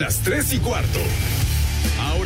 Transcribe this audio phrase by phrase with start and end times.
[0.00, 0.98] Las 3 y cuarto.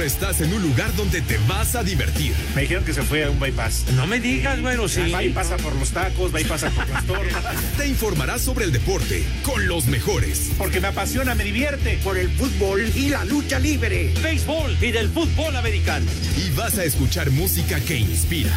[0.05, 2.35] Ahora estás en un lugar donde te vas a divertir.
[2.55, 3.87] Me dijeron que se fue a un bypass.
[3.95, 5.11] No me digas, bueno, sí.
[5.11, 7.57] Va y pasa por los tacos, va y pasa por las tortas.
[7.79, 10.51] Te informarás sobre el deporte con los mejores.
[10.59, 11.99] Porque me apasiona, me divierte.
[12.05, 14.13] Por el fútbol y la lucha libre.
[14.23, 16.05] Béisbol y del fútbol americano.
[16.37, 18.55] Y vas a escuchar música que inspira.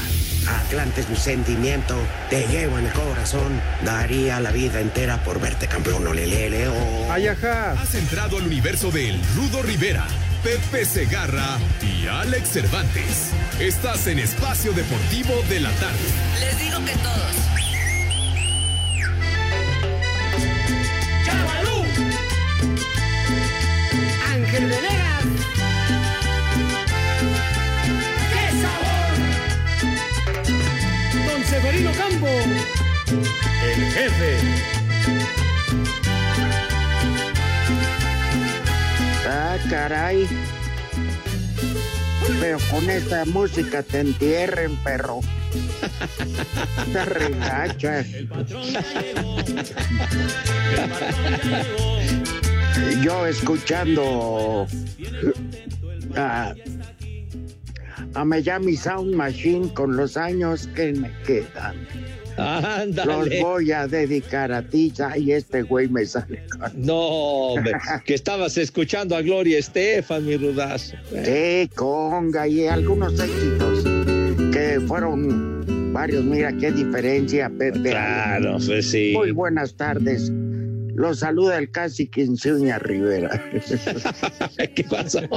[0.48, 1.96] Atlante es mi sentimiento,
[2.30, 3.62] te llevo en el corazón.
[3.84, 7.12] Daría la vida entera por verte campeón, olelele, oh.
[7.12, 7.74] Ayaja.
[7.74, 10.08] Has entrado al universo del Rudo Rivera,
[10.44, 11.37] Pepe Segarra
[11.84, 13.32] y Alex Cervantes.
[13.60, 16.00] Estás en Espacio Deportivo de la Tarde.
[16.40, 17.36] Les digo que todos.
[21.26, 21.86] ¡Chavalú!
[24.34, 25.26] Ángel Venegas.
[28.34, 29.16] ¡Qué sabor!
[31.28, 32.30] Don Severino Campo.
[33.64, 34.38] El jefe.
[39.28, 40.28] Ah, caray.
[42.40, 45.20] Pero con esta música te entierren, perro.
[46.88, 48.04] Está regacha.
[53.02, 54.68] Yo escuchando
[56.16, 56.54] a,
[58.14, 61.76] a Miami Sound Machine con los años que me quedan.
[63.06, 66.72] Los voy a dedicar a ti, y este güey me sale con...
[66.76, 67.74] No, hombre,
[68.06, 70.96] que estabas escuchando a Gloria Estefan, mi rudazo.
[71.10, 73.84] Sí, conga y algunos éxitos
[74.54, 76.24] que fueron varios.
[76.24, 77.90] Mira qué diferencia, Pepe.
[77.90, 79.14] Claro, pues sí.
[79.16, 80.32] Muy buenas tardes.
[80.96, 83.52] Los saluda el casi Quinceña Rivera.
[84.76, 85.22] ¿Qué pasó?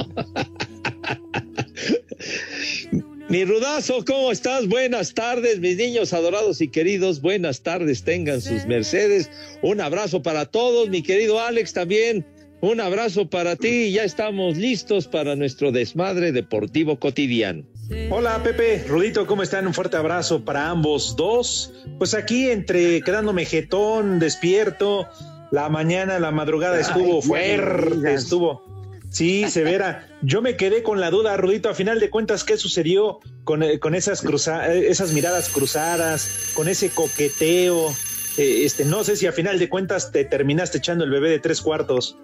[3.31, 4.67] Mi rudazo, ¿cómo estás?
[4.67, 7.21] Buenas tardes, mis niños adorados y queridos.
[7.21, 9.31] Buenas tardes, tengan sus mercedes.
[9.61, 12.25] Un abrazo para todos, mi querido Alex también.
[12.59, 13.93] Un abrazo para ti.
[13.93, 17.63] Ya estamos listos para nuestro desmadre deportivo cotidiano.
[18.09, 19.65] Hola Pepe, Rudito, ¿cómo están?
[19.65, 21.71] Un fuerte abrazo para ambos dos.
[21.99, 25.07] Pues aquí entre quedándome jetón, despierto,
[25.51, 28.80] la mañana, la madrugada estuvo fuerte, estuvo.
[29.11, 30.07] Sí, severa.
[30.21, 33.77] Yo me quedé con la duda, Rudito, a final de cuentas, ¿qué sucedió con, eh,
[33.77, 37.89] con esas, cruza eh, esas miradas cruzadas, con ese coqueteo?
[38.37, 41.39] Eh, este, no sé si a final de cuentas te terminaste echando el bebé de
[41.39, 42.17] tres cuartos.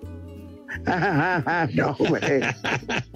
[1.76, 2.22] no, güey.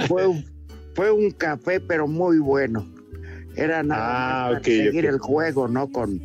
[0.07, 0.45] Fue, un-
[0.93, 2.85] fue un café, pero muy bueno.
[3.55, 5.89] Era nada Ah, más para seguir el juego, ¿no?
[5.91, 6.21] Con,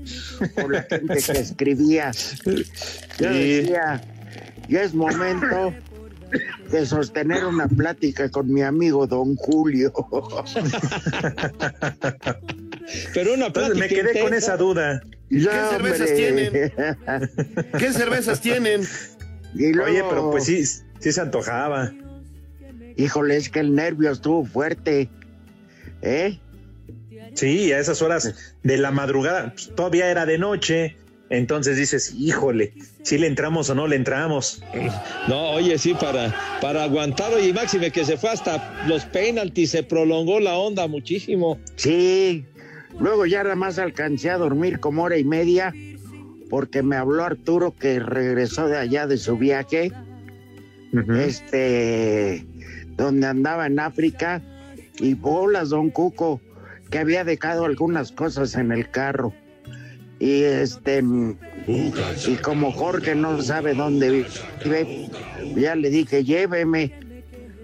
[0.55, 2.11] con la gente que escribía.
[2.45, 2.53] Yo
[3.19, 3.25] Sí.
[3.29, 4.01] decía,
[4.69, 5.73] ya es momento
[6.71, 9.93] de sostener una plática con mi amigo don Julio.
[13.15, 15.03] Pero una Entonces me plática quedé con esa duda.
[15.31, 16.73] Ya, ¿Qué cervezas hombre.
[17.79, 18.83] ¿Qué cervezas tienen?
[19.55, 21.93] Y luego, Oye, pero pues sí, sí se antojaba.
[22.97, 25.11] Híjole, es que el nervio estuvo fuerte.
[26.03, 26.39] ¿Eh?
[27.35, 30.97] Sí, a esas horas de la madrugada, pues, todavía era de noche.
[31.29, 32.73] Entonces dices, híjole,
[33.03, 34.63] si le entramos o no le entramos.
[35.29, 39.83] No, oye, sí, para, para aguantar, oye, Máxime, que se fue hasta los penaltis, se
[39.83, 41.59] prolongó la onda muchísimo.
[41.75, 42.45] Sí.
[43.01, 45.75] Luego ya nada más alcancé a dormir como hora y media
[46.49, 49.93] porque me habló Arturo que regresó de allá de su viaje,
[51.19, 52.47] este,
[52.97, 54.43] donde andaba en África
[54.99, 56.41] y bolas, don Cuco,
[56.91, 59.35] que había dejado algunas cosas en el carro.
[60.19, 61.03] Y este,
[61.67, 64.27] y como Jorge no sabe dónde
[64.65, 65.09] vive,
[65.57, 66.93] ya le dije, lléveme.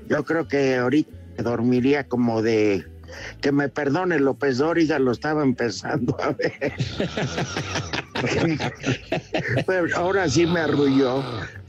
[0.08, 1.10] Yo creo que ahorita
[1.42, 2.84] dormiría como de
[3.40, 6.72] que me perdone López Dóriga, lo estaba empezando a ver.
[9.66, 11.22] Pero ahora sí me arrulló.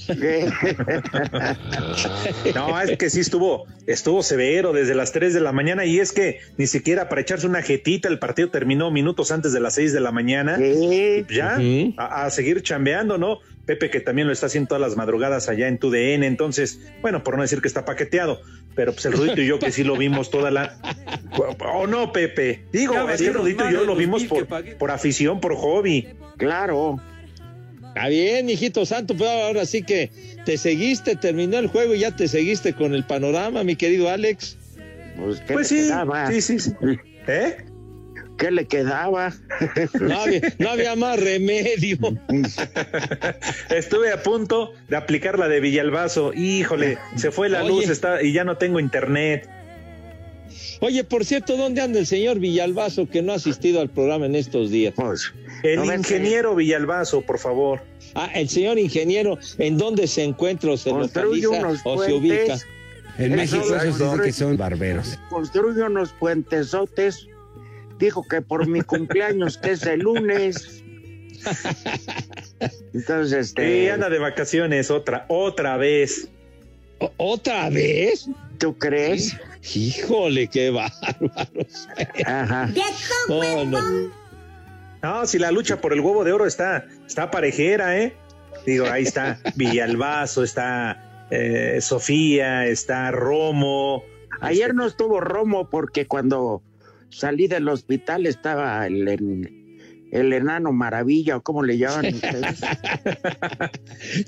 [2.53, 6.11] No, es que sí estuvo, estuvo severo desde las 3 de la mañana y es
[6.11, 9.93] que ni siquiera para echarse una jetita el partido terminó minutos antes de las 6
[9.93, 10.55] de la mañana.
[10.57, 11.57] Pues ya,
[11.97, 13.39] a, a seguir chambeando, ¿no?
[13.65, 17.23] Pepe que también lo está haciendo todas las madrugadas allá en tu DN, entonces, bueno,
[17.23, 18.41] por no decir que está paqueteado,
[18.75, 20.77] pero pues el Rudito y yo que sí lo vimos toda la...
[21.73, 22.63] ¿O no, Pepe?
[22.71, 24.47] Digo, Ya es que el Rudito y yo lo vimos por,
[24.77, 26.07] por afición, por hobby.
[26.37, 26.99] claro.
[27.95, 30.09] Está bien, hijito santo, pero ahora sí que
[30.45, 34.57] te seguiste, terminó el juego y ya te seguiste con el panorama, mi querido Alex.
[35.15, 35.89] Pues, ¿qué Pues sí,
[36.29, 36.71] sí, sí, sí.
[37.27, 37.57] ¿Eh?
[38.43, 39.33] ¿Qué le quedaba?
[40.01, 41.97] No había, no había más remedio.
[43.69, 46.33] Estuve a punto de aplicar la de Villalbazo.
[46.33, 47.69] Híjole, se fue la Oye.
[47.69, 49.47] luz está, y ya no tengo internet.
[50.81, 54.35] Oye, por cierto, ¿dónde anda el señor Villalbazo que no ha asistido al programa en
[54.35, 54.93] estos días?
[54.93, 55.31] Pues,
[55.63, 57.79] El ¿no ves que ingeniero Villalbazo, por favor.
[58.13, 62.11] Ah, el señor ingeniero, ¿en dónde se encuentra o se Construye localiza unos o se
[62.11, 62.57] ubica?
[63.17, 65.17] En México esos son construye- que son barberos.
[65.29, 67.27] Construye unos puentesotes.
[68.03, 70.83] Dijo que por mi cumpleaños, que es el lunes.
[72.93, 76.27] Entonces, Sí, este, anda de vacaciones, otra, otra vez.
[76.99, 78.27] ¿O- ¿Otra vez?
[78.57, 79.37] ¿tú crees?
[79.73, 81.87] Híjole, qué bárbaros.
[82.25, 82.69] Ajá.
[83.29, 84.11] No, no.
[85.01, 88.13] No, si la lucha por el huevo de oro está, está parejera, ¿eh?
[88.65, 94.03] Digo, ahí está Villalbazo, está eh, Sofía, está Romo.
[94.41, 96.61] Ayer no estuvo Romo porque cuando
[97.13, 99.63] salí del hospital estaba el, en-
[100.11, 102.61] el enano maravilla, o como le llaman ustedes.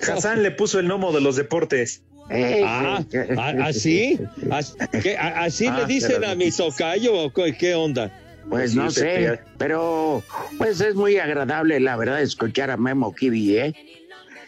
[0.10, 2.04] Hassan le puso el gnomo de los deportes.
[2.30, 4.20] Eh, Ah, que- que- ¿a- ¿así?
[4.50, 5.16] ¿As- qué?
[5.18, 8.12] ¿A- ¿Así Ah, le dicen pero- a mi tocayo o qué, onda?
[8.50, 10.24] Pues Sí, no sé, pero
[10.60, 13.74] pues es muy agradable, la verdad, escuchar a Memo Kibi, ¿eh?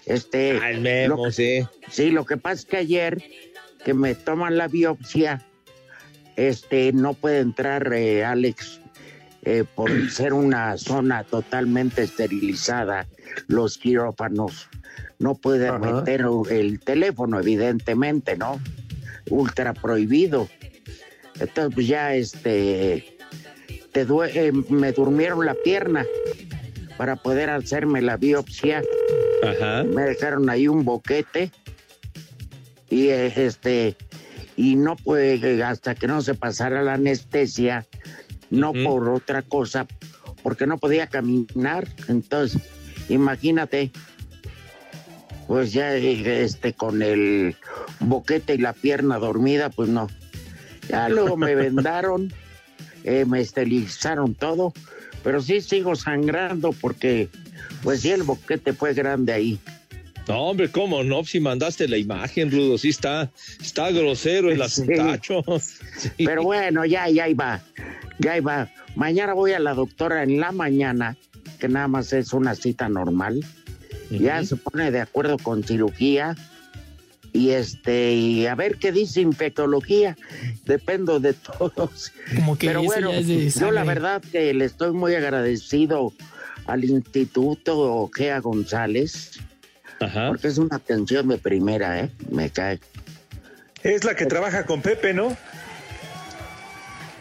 [0.05, 1.63] Este, Al memo, lo- sí.
[1.89, 3.21] sí, lo que pasa es que ayer
[3.83, 5.46] que me toman la biopsia,
[6.37, 8.79] este, no puede entrar eh, Alex
[9.43, 13.07] eh, por ser una zona totalmente esterilizada,
[13.47, 14.69] los quirófanos.
[15.19, 15.79] No puede Ajá.
[15.79, 18.61] meter el teléfono, evidentemente, ¿no?
[19.29, 20.47] Ultra prohibido.
[21.39, 23.17] Entonces, pues ya, este,
[23.91, 26.05] te eh, me durmieron la pierna
[26.97, 28.83] para poder hacerme la biopsia.
[29.43, 29.83] Ajá.
[29.83, 31.51] Me dejaron ahí un boquete
[32.89, 33.95] y eh, este
[34.57, 37.85] y no puede hasta que no se pasara la anestesia,
[38.49, 39.87] no por otra cosa,
[40.43, 41.87] porque no podía caminar.
[42.07, 42.61] Entonces,
[43.07, 43.91] imagínate,
[45.47, 47.55] pues ya este con el
[47.99, 50.07] boquete y la pierna dormida, pues no.
[50.89, 52.33] Ya luego me vendaron,
[53.03, 54.73] eh, me esterilizaron todo,
[55.23, 57.29] pero sí sigo sangrando porque,
[57.83, 59.59] pues sí, el boquete fue grande ahí.
[60.27, 61.23] No, hombre, ¿cómo no?
[61.23, 63.31] Si mandaste la imagen, Rudo, sí está,
[63.61, 65.43] está grosero el asuntacho.
[65.97, 66.09] Sí.
[66.17, 67.61] Pero bueno, ya, ya iba,
[68.19, 68.69] ya iba.
[68.95, 71.17] Mañana voy a la doctora en la mañana,
[71.59, 73.45] que nada más es una cita normal.
[74.09, 76.35] Ya se pone de acuerdo con cirugía.
[77.33, 80.17] Y este, y a ver qué dice infectología.
[80.65, 82.11] Dependo de todos.
[82.35, 86.13] Como que Pero bueno, ya es de yo la verdad que le estoy muy agradecido
[86.65, 89.39] al Instituto Gea González,
[89.99, 90.29] Ajá.
[90.29, 92.09] porque es una atención de primera, ¿eh?
[92.29, 92.79] Me cae.
[93.83, 95.35] Es la que trabaja con Pepe, ¿no?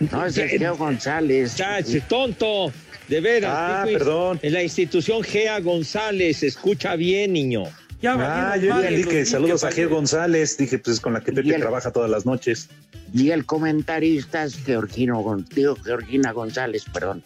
[0.00, 1.56] No, es el Gea González.
[1.56, 2.72] Chache, tonto.
[3.08, 3.52] De veras.
[3.54, 4.38] Ah, perdón.
[4.42, 7.64] En la institución Gea González, escucha bien, niño.
[8.02, 8.14] Ya
[8.52, 10.58] Ah, yo que niños saludos a Gil González.
[10.58, 12.68] Dije, pues con la que Pepe trabaja todas las noches.
[13.14, 17.22] Y el comentarista es Georgino, digo, Georgina González, perdón.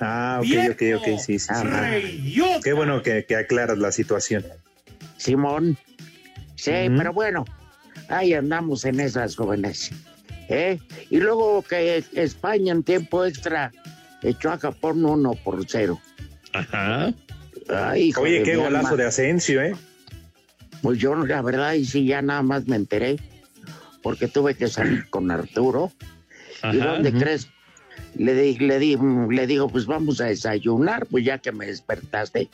[0.00, 0.72] Ah, ok, ¡Viejo!
[0.72, 1.48] ok, ok, sí, sí.
[1.54, 2.40] sí.
[2.64, 4.44] Qué bueno que, que aclaras la situación.
[5.18, 5.76] Simón.
[6.56, 7.44] Sí, pero bueno,
[8.08, 9.90] ahí andamos en esas jóvenes.
[10.48, 10.78] ¿eh?
[11.10, 13.72] Y luego que España en tiempo extra
[14.22, 15.98] echó a Japón uno por cero.
[16.52, 17.12] Ajá.
[17.68, 18.96] Ay, hijo Oye, qué golazo alma.
[18.96, 19.74] de Asensio, ¿eh?
[20.82, 23.16] Pues yo, la verdad, y sí, ya nada más me enteré,
[24.02, 25.92] porque tuve que salir con Arturo.
[26.62, 26.92] ¿Y Ajá.
[26.92, 27.48] dónde crees?
[28.16, 28.96] Le, di, le, di,
[29.30, 32.48] le digo, pues vamos a desayunar, pues ya que me despertaste.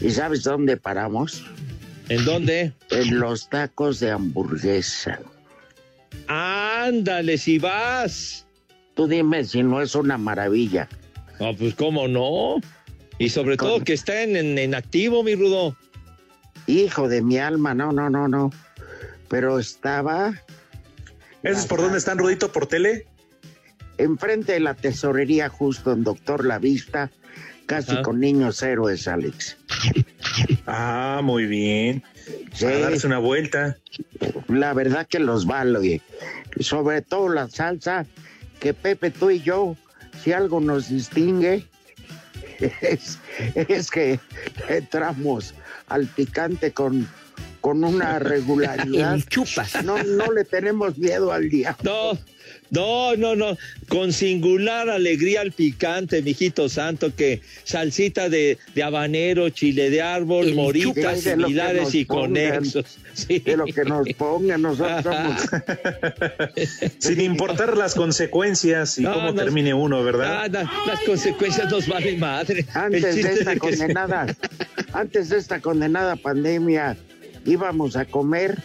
[0.00, 1.44] ¿Y sabes dónde paramos?
[2.08, 2.72] ¿En dónde?
[2.90, 5.18] En los tacos de hamburguesa.
[6.28, 8.46] Ándale, si vas.
[8.94, 10.88] Tú dime si no es una maravilla.
[11.40, 12.56] No, pues cómo no.
[13.18, 15.76] Y sobre Con- todo que está en, en- en activo, mi Rudo.
[16.66, 18.50] Hijo de mi alma, no, no, no, no.
[19.28, 20.34] Pero estaba
[21.42, 22.50] ¿Eso es por dónde están, Rudito?
[22.52, 23.06] ¿Por tele?
[23.98, 27.10] Enfrente de la tesorería, justo en Doctor La Vista,
[27.66, 28.02] casi Ajá.
[28.02, 29.56] con niños héroes, Alex.
[30.66, 32.02] Ah, muy bien.
[32.52, 33.76] Sí, A darse una vuelta.
[34.48, 35.82] la verdad que los valo.
[35.84, 36.02] y
[36.60, 38.06] Sobre todo la salsa,
[38.60, 39.76] que Pepe, tú y yo,
[40.22, 41.66] si algo nos distingue,
[42.80, 43.18] es,
[43.54, 44.18] es que
[44.68, 45.54] entramos
[45.88, 47.06] al picante con,
[47.60, 49.14] con una regularidad.
[49.14, 49.84] El chupas.
[49.84, 51.76] No, no le tenemos miedo al día.
[51.84, 52.18] No,
[52.70, 53.56] No, no, no.
[53.88, 60.54] Con singular alegría al picante, mijito santo, que salsita de, de habanero, chile de árbol,
[60.54, 62.22] moritas de similares nos y pongan.
[62.22, 62.98] conexos.
[63.14, 63.38] Sí.
[63.38, 65.16] De lo que nos pongan, nosotros.
[66.98, 70.50] Sin importar las consecuencias y No, cómo termine uno, ¿verdad?
[70.54, 72.66] Ah, las consecuencias nos valen madre.
[72.74, 74.26] Antes de esta condenada,
[74.92, 76.96] antes de esta condenada pandemia,
[77.46, 78.58] íbamos a comer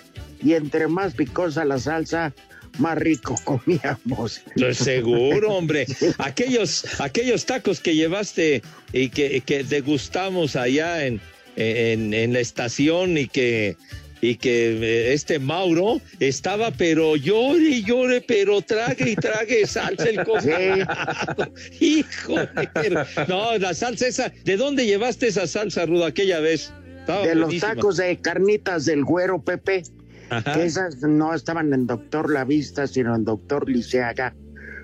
[0.43, 2.34] y entre más picosa la salsa,
[2.80, 4.42] más rico comíamos.
[4.56, 5.86] Pues seguro, hombre.
[6.18, 8.62] Aquellos, aquellos tacos que llevaste
[8.94, 11.22] y que, que degustamos allá en,
[11.56, 13.78] en, en la estación y que,
[14.22, 20.10] y que eh, este Mauro estaba, pero llore y llore, pero trague y trague salsa
[20.10, 21.54] el cocinado.
[21.80, 22.48] Híjole.
[23.28, 26.72] No, la salsa esa, ¿de dónde llevaste esa salsa, Rudo, aquella vez?
[27.00, 29.84] Estaba De los tacos de carnitas del güero Pepe,
[30.31, 30.53] Ajá.
[30.53, 34.33] que esas no estaban en Doctor La Vista, sino en Doctor Liceaga,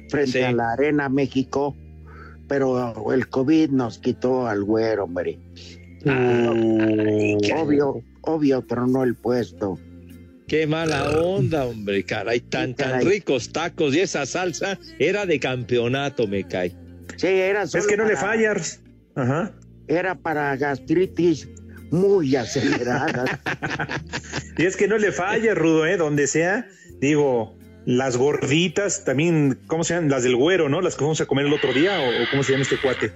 [0.09, 0.41] frente Sí.
[0.41, 1.75] a la Arena México.
[2.47, 5.39] Pero el COVID nos quitó al güero, hombre.
[7.55, 9.79] Obvio, obvio, tronó el puesto.
[10.47, 16.25] Qué mala onda, hombre, caray, tan, tan ricos tacos y esa salsa era de campeonato,
[16.25, 16.73] me cae.
[17.17, 18.79] Sí, era Es que no le fallas.
[19.15, 19.51] Ajá.
[19.87, 21.49] Era para gastritis
[21.91, 23.29] muy aceleradas.
[24.57, 25.97] Y es que no le fallas, Rudo, ¿eh?
[25.97, 26.67] Donde sea,
[26.99, 30.09] digo, las gorditas también, ¿cómo se llaman?
[30.09, 30.81] Las del güero, ¿no?
[30.81, 33.11] Las que fuimos a comer el otro día, o, ¿cómo se llama este cuate?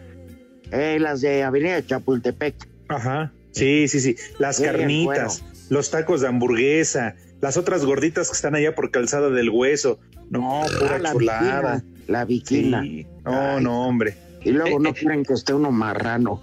[0.71, 2.53] Eh, las de Avenida Chapultepec.
[2.89, 3.33] Ajá.
[3.53, 4.15] Sí, sí, sí.
[4.37, 9.29] Las Sí, carnitas, los tacos de hamburguesa, las otras gorditas que están allá por calzada
[9.31, 9.99] del hueso.
[10.29, 11.73] No, pura Ah, la chulada.
[11.77, 12.81] viquina, la viquina.
[12.83, 13.07] Sí.
[13.25, 13.63] No, Ay.
[13.63, 14.15] no, hombre.
[14.43, 16.41] Y luego no quieren que esté uno marrano.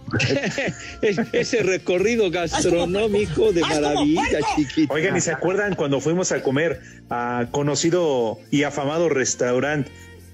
[1.03, 4.93] Es- Ese recorrido gastronómico de maravilla, chiquito.
[4.95, 9.91] Oigan, ¿y se acuerdan cuando fuimos a comer a conocido y afamado restaurante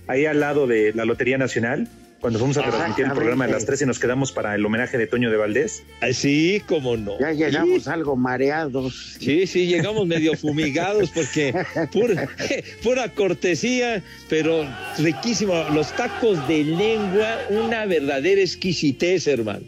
[0.06, 1.88] ahí al lado de la Lotería Nacional?
[2.25, 4.97] Cuando fuimos a transmitir el programa de las tres y nos quedamos para el homenaje
[4.97, 5.83] de Toño de Valdés.
[6.14, 7.19] Sí, cómo no.
[7.21, 9.16] Ya llegamos algo mareados.
[9.21, 11.52] Sí, sí, llegamos medio fumigados porque
[11.93, 12.26] pura,
[12.83, 14.66] pura cortesía, pero
[14.97, 15.52] riquísimo.
[15.75, 19.66] Los tacos de lengua, una verdadera exquisitez, hermano.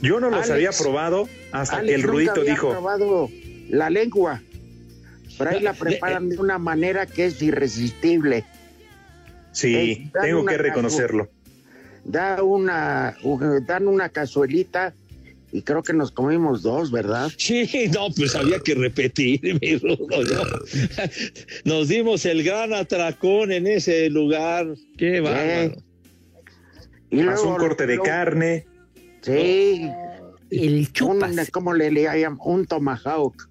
[0.00, 3.30] Yo no los Alex- había probado hasta Alex que el había dijo, probado
[3.68, 4.40] la lengua.
[5.36, 8.46] Pero ahí la preparan de una manera que es irresistible.
[9.52, 11.28] Sí, Eh, tengo que reconocerlo.
[12.04, 13.16] Da una,
[13.66, 14.94] dan una cazuelita
[15.52, 17.30] y creo que nos comimos dos, ¿verdad?
[17.36, 20.06] Sí, no, pues había que repetir, mi rudo.
[20.08, 20.42] ¿no?
[21.64, 24.66] Nos dimos el gran atracón en ese lugar.
[24.96, 25.76] Qué bárbaro.
[27.10, 28.66] Y Pasó un corte de carne.
[29.22, 29.90] Sí.
[30.50, 31.50] El Un, chupas.
[31.50, 32.38] ¿Cómo le llaman?
[32.44, 33.49] Un tomahawk.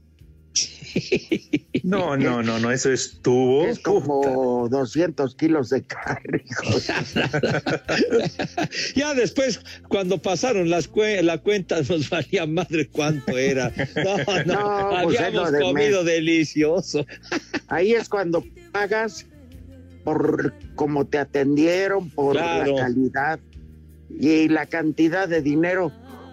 [1.83, 3.65] No, no, no, no, eso estuvo.
[3.65, 6.43] Es como 200 kilos de carne.
[8.95, 13.71] Ya después, cuando pasaron las cue- la cuenta, nos valía madre cuánto era.
[13.95, 17.05] No, no, No, pues es habíamos de comido delicioso.
[17.67, 19.25] Ahí es cuando pagas
[20.03, 22.75] por cómo te atendieron, por Claro.
[22.75, 23.39] la calidad
[24.09, 25.91] y la cantidad de dinero.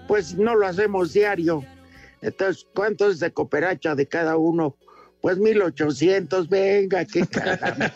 [0.09, 1.65] Pues no lo hacemos diario.
[2.23, 4.77] Entonces, ¿cuánto es de cooperacha de cada uno?
[5.21, 7.93] Pues 1800, venga, qué caramba.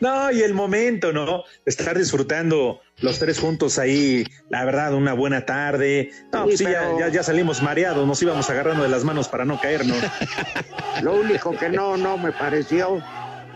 [0.00, 1.44] No, y el momento, ¿no?
[1.64, 6.10] Estar disfrutando los tres juntos ahí, la verdad, una buena tarde.
[6.32, 9.04] No, Sí, pues sí, ya- pero- ya, ya salimos mareados, nos íbamos agarrando de las
[9.04, 9.96] manos para no caernos.
[11.02, 13.00] Lo único que no, no me pareció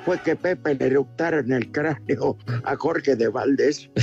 [0.05, 3.89] fue que Pepe le eructara en el cráneo a Jorge de Valdés.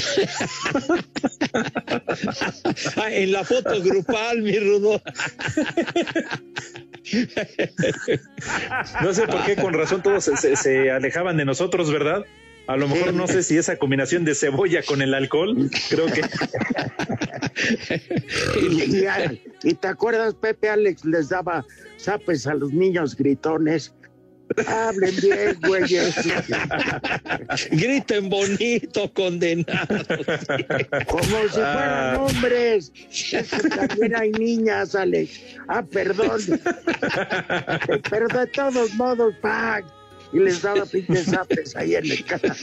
[2.95, 5.01] Ah, en la foto grupal, mi rudo.
[9.01, 12.23] No sé por qué, con razón todos se, se- se alejaban de nosotros, ¿verdad?
[12.67, 13.15] A lo mejor Sí.
[13.15, 16.21] no sé si esa combinación de cebolla con el alcohol, creo que
[18.61, 21.65] Y, y- y te acuerdas, Pepe Alex les daba
[21.99, 23.93] zapes a los niños gritones.
[24.67, 26.15] Hablen bien, güeyes.
[27.71, 30.07] Griten bonito, condenados.
[31.07, 32.91] Como si fueran hombres.
[33.09, 35.39] Es que también hay niñas, Alex.
[35.67, 36.41] Ah, perdón.
[38.09, 39.85] Pero de todos modos, ¡pac!
[40.33, 42.55] Y les daba pinches zapes ahí en el canal.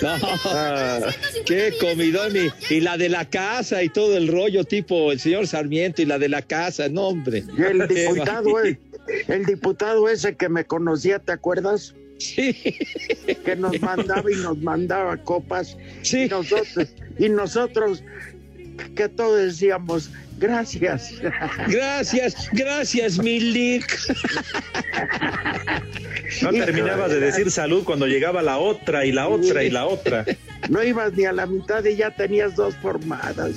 [0.00, 0.16] No,
[1.44, 2.32] qué comidón.
[2.34, 6.06] Y, y la de la casa y todo el rollo, tipo el señor Sarmiento y
[6.06, 7.44] la de la casa, no, hombre.
[7.58, 8.80] Y el diputado, eh,
[9.28, 11.94] el diputado ese que me conocía, ¿te acuerdas?
[12.18, 12.54] Sí,
[13.44, 15.76] Que nos mandaba y nos mandaba copas.
[16.02, 16.24] sí.
[16.24, 18.04] Y nosotros, y nosotros
[18.94, 20.10] que todos decíamos,
[20.42, 21.14] gracias.
[21.68, 23.86] Gracias, gracias, Milik.
[26.42, 30.24] No terminabas de decir salud cuando llegaba la otra y la otra y la otra.
[30.68, 33.52] No ibas ni a la mitad y ya tenías dos formadas.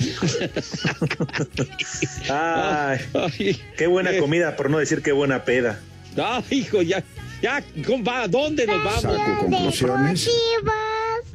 [2.29, 5.79] Ay, qué buena comida, por no decir qué buena peda.
[6.17, 7.03] Ah, hijo, ya,
[7.41, 9.01] ya, ¿a dónde nos vamos?
[9.01, 10.29] Saco conclusiones.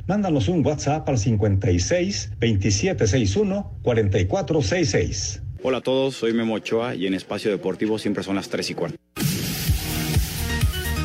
[0.07, 5.43] Mándanos un WhatsApp al 56 2761 4466.
[5.63, 8.75] Hola a todos, soy Memo Ochoa y en Espacio Deportivo siempre son las 3 y
[8.75, 9.00] cuarto.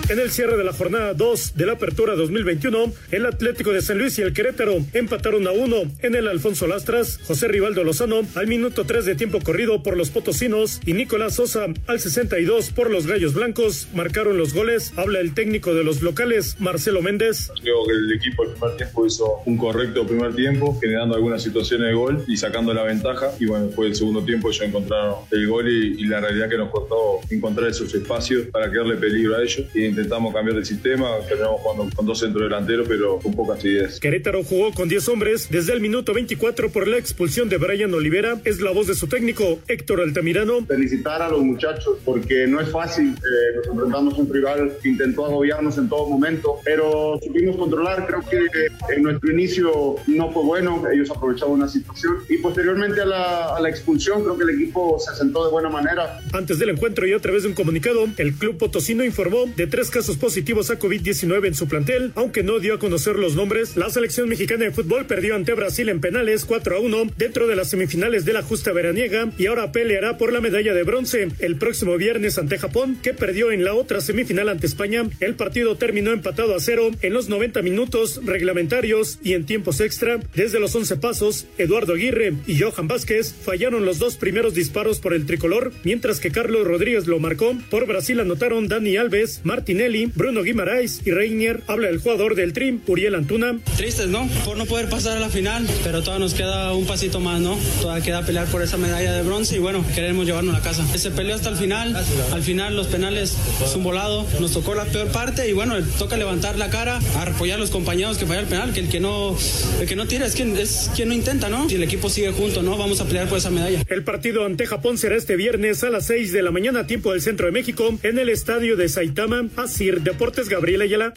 [0.08, 3.98] En el cierre de la jornada 2 de la Apertura 2021, el Atlético de San
[3.98, 8.46] Luis y el Querétaro empataron a uno en el Alfonso Lastras, José Rivaldo Lozano al
[8.46, 13.08] minuto 3 de tiempo corrido por los potosinos y Nicolás Sosa al 62 por los
[13.08, 14.94] Gallos Blancos marcaron los goles.
[14.96, 17.50] Habla el técnico de los locales, Marcelo Méndez.
[17.64, 21.88] Creo que el equipo el primer tiempo hizo un correcto primer tiempo, generando algunas situaciones
[21.88, 23.32] de gol y sacando la ventaja.
[23.40, 26.58] Y bueno, después del segundo tiempo ellos encontraron el gol y, y la realidad que
[26.58, 29.66] nos costó encontrar esos espacios para crearle peligro a ellos.
[29.74, 34.00] Y intentamos cambiar el sistema, terminamos jugando con dos centros delanteros, pero con pocas ideas.
[34.00, 38.40] Querétaro jugó con 10 hombres desde el minuto 24 por la expulsión de Brian Olivera.
[38.44, 40.66] Es la voz de su técnico, Héctor Altamirano.
[40.66, 43.08] Felicitar a los muchachos porque no es fácil.
[43.08, 48.06] Eh, nos enfrentamos a un rival que intentó agobiarnos en todo momento, pero supimos controlar.
[48.06, 50.84] Creo que en nuestro inicio no fue bueno.
[50.94, 55.00] Ellos aprovechaban una situación y posteriormente a la, a la expulsión creo que el equipo
[55.00, 56.20] se sentó de buena manera.
[56.34, 59.85] Antes del encuentro y a través de un comunicado, el club potosino informó de tres
[59.90, 63.78] casos positivos a COVID-19 en su plantel, aunque no dio a conocer los nombres.
[63.78, 67.56] La selección mexicana de fútbol perdió ante Brasil en penales 4 a 1 dentro de
[67.56, 71.56] las semifinales de la justa veraniega y ahora peleará por la medalla de bronce el
[71.58, 75.04] próximo viernes ante Japón, que perdió en la otra semifinal ante España.
[75.20, 80.20] El partido terminó empatado a cero en los 90 minutos reglamentarios y en tiempos extra.
[80.34, 85.14] Desde los 11 pasos, Eduardo Aguirre y Johan Vázquez fallaron los dos primeros disparos por
[85.14, 87.56] el tricolor, mientras que Carlos Rodríguez lo marcó.
[87.70, 89.42] Por Brasil anotaron Dani Alves,
[89.76, 91.62] Martinelli, Bruno Guimaraes y Reinier.
[91.68, 93.60] Habla el jugador del Trim, Uriel Antuna.
[93.76, 94.26] Tristes, ¿no?
[94.46, 97.60] Por no poder pasar a la final, pero todavía nos queda un pasito más, ¿no?
[97.82, 100.86] Todavía queda pelear por esa medalla de bronce y bueno, queremos llevarnos a la casa.
[100.98, 101.94] Se peleó hasta el final,
[102.32, 106.16] al final los penales es un volado, nos tocó la peor parte y bueno, toca
[106.16, 109.36] levantar la cara, apoyar a los compañeros que falla el penal, que el que no,
[109.82, 111.68] el que no tira es quien, es quien no intenta, ¿no?
[111.68, 112.78] Si el equipo sigue junto, ¿no?
[112.78, 113.84] Vamos a pelear por esa medalla.
[113.90, 117.22] El partido ante Japón será este viernes a las 6 de la mañana, tiempo del
[117.22, 121.12] centro de México, en el estadio de Saitama, Asir Deportes Gabriel Ayala.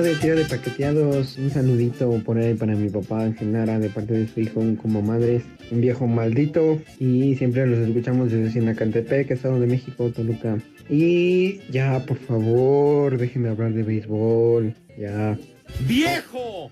[0.00, 4.28] de tía de paqueteados, un saludito por ahí para mi papá Genara de parte de
[4.28, 9.58] su hijo, un como madres, un viejo maldito y siempre los escuchamos desde Sinacantepec, Estado
[9.58, 10.56] de México, Toluca.
[10.88, 15.36] Y ya, por favor, déjenme hablar de béisbol, ya.
[15.80, 16.70] ¡Viejo!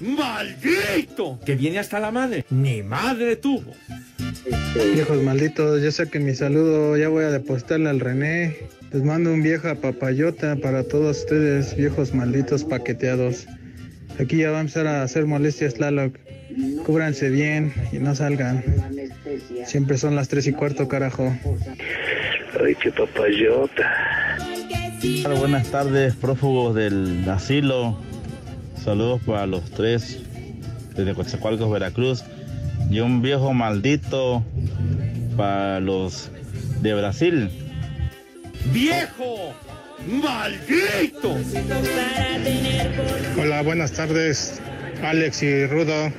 [0.00, 1.38] ¡Maldito!
[1.44, 2.44] Que viene hasta la madre.
[2.50, 3.72] Ni madre tuvo.
[4.94, 8.56] Viejos malditos, yo sé que mi saludo ya voy a depositarle al René.
[8.92, 13.46] Les mando un vieja papayota para todos ustedes, viejos malditos paqueteados.
[14.18, 16.16] Aquí ya va a empezar a hacer molestias Tlaloc.
[16.84, 18.64] Cúbranse bien y no salgan.
[19.66, 21.32] Siempre son las tres y cuarto, carajo.
[22.64, 24.36] Ay, qué papayota.
[25.38, 27.98] Buenas tardes, prófugos del asilo.
[28.84, 30.20] Saludos para los tres
[30.96, 32.24] desde Coatzacoalcos, Veracruz.
[32.90, 34.42] Y un viejo maldito
[35.36, 36.30] para los
[36.80, 37.50] de Brasil.
[38.72, 39.54] ¡Viejo!
[40.08, 41.36] ¡Maldito!
[43.38, 44.60] Hola, buenas tardes,
[45.04, 46.10] Alex y Rudo.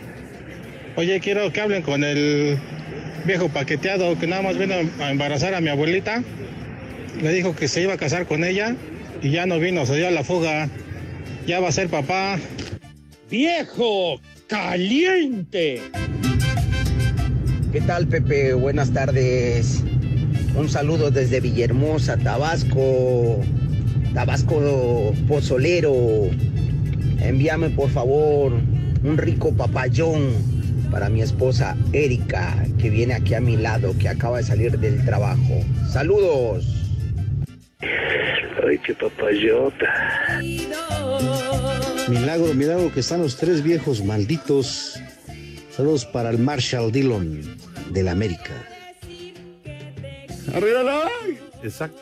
[0.96, 2.60] Oye, quiero que hablen con el
[3.26, 6.24] viejo paqueteado que nada más vino a embarazar a mi abuelita.
[7.22, 8.76] Le dijo que se iba a casar con ella
[9.22, 10.70] y ya no vino, se dio a la fuga.
[11.46, 12.40] Ya va a ser papá.
[13.30, 14.20] ¡Viejo!
[14.48, 15.82] ¡Caliente!
[17.72, 18.54] ¿Qué tal, Pepe?
[18.54, 19.84] Buenas tardes.
[20.56, 23.40] Un saludo desde Villahermosa, Tabasco.
[24.14, 26.30] Tabasco Pozolero.
[27.22, 30.34] Envíame, por favor, un rico papayón
[30.92, 35.04] para mi esposa Erika, que viene aquí a mi lado, que acaba de salir del
[35.06, 35.62] trabajo.
[35.90, 36.68] Saludos.
[37.80, 39.88] Ay, qué papayota.
[42.08, 45.00] Milagro, milagro que están los tres viejos malditos.
[45.76, 47.58] Saludos para el Marshall Dillon
[47.92, 48.52] del América.
[50.54, 51.10] ¡Arriba la!
[51.64, 52.02] Exacto.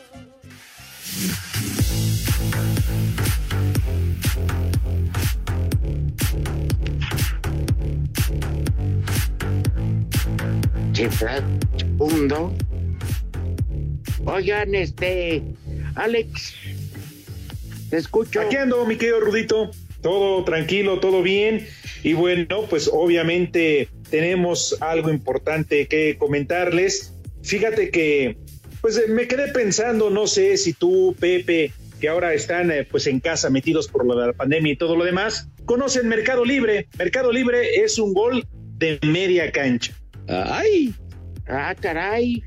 [11.78, 12.54] Segundo.
[14.24, 15.42] Oigan, este,
[15.94, 16.54] Alex,
[17.90, 18.40] te escucho.
[18.40, 19.70] Aquí ando, mi querido Rudito.
[20.00, 21.66] Todo tranquilo, todo bien.
[22.02, 27.14] Y bueno, pues obviamente tenemos algo importante que comentarles.
[27.42, 28.38] Fíjate que
[28.80, 33.06] Pues eh, me quedé pensando, no sé si tú, Pepe, que ahora están eh, pues
[33.06, 36.88] en casa metidos por lo de la pandemia y todo lo demás, conocen Mercado Libre.
[36.98, 38.46] Mercado Libre es un gol
[38.78, 39.92] de media cancha.
[40.28, 40.94] ¡Ay!
[41.46, 42.42] Ah, caray.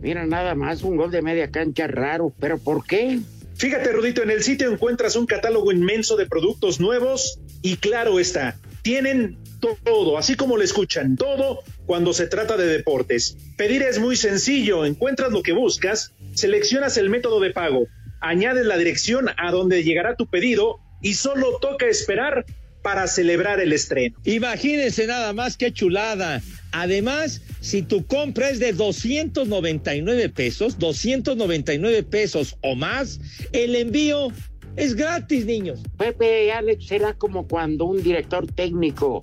[0.00, 2.32] Mira, nada más un gol de media cancha raro.
[2.40, 3.20] ¿Pero por qué?
[3.58, 8.56] Fíjate, Rudito, en el sitio encuentras un catálogo inmenso de productos nuevos y claro está,
[8.82, 9.36] tienen
[9.82, 13.36] todo, así como lo escuchan, todo cuando se trata de deportes.
[13.56, 17.88] Pedir es muy sencillo, encuentras lo que buscas, seleccionas el método de pago,
[18.20, 22.46] añades la dirección a donde llegará tu pedido y solo toca esperar
[22.82, 24.16] para celebrar el estreno.
[24.24, 26.40] Imagínense nada más qué chulada.
[26.72, 33.20] Además, si tu compra es de 299 pesos, 299 pesos o más,
[33.52, 34.28] el envío
[34.76, 35.80] es gratis, niños.
[35.96, 39.20] Pepe, Alex, será como cuando un director técnico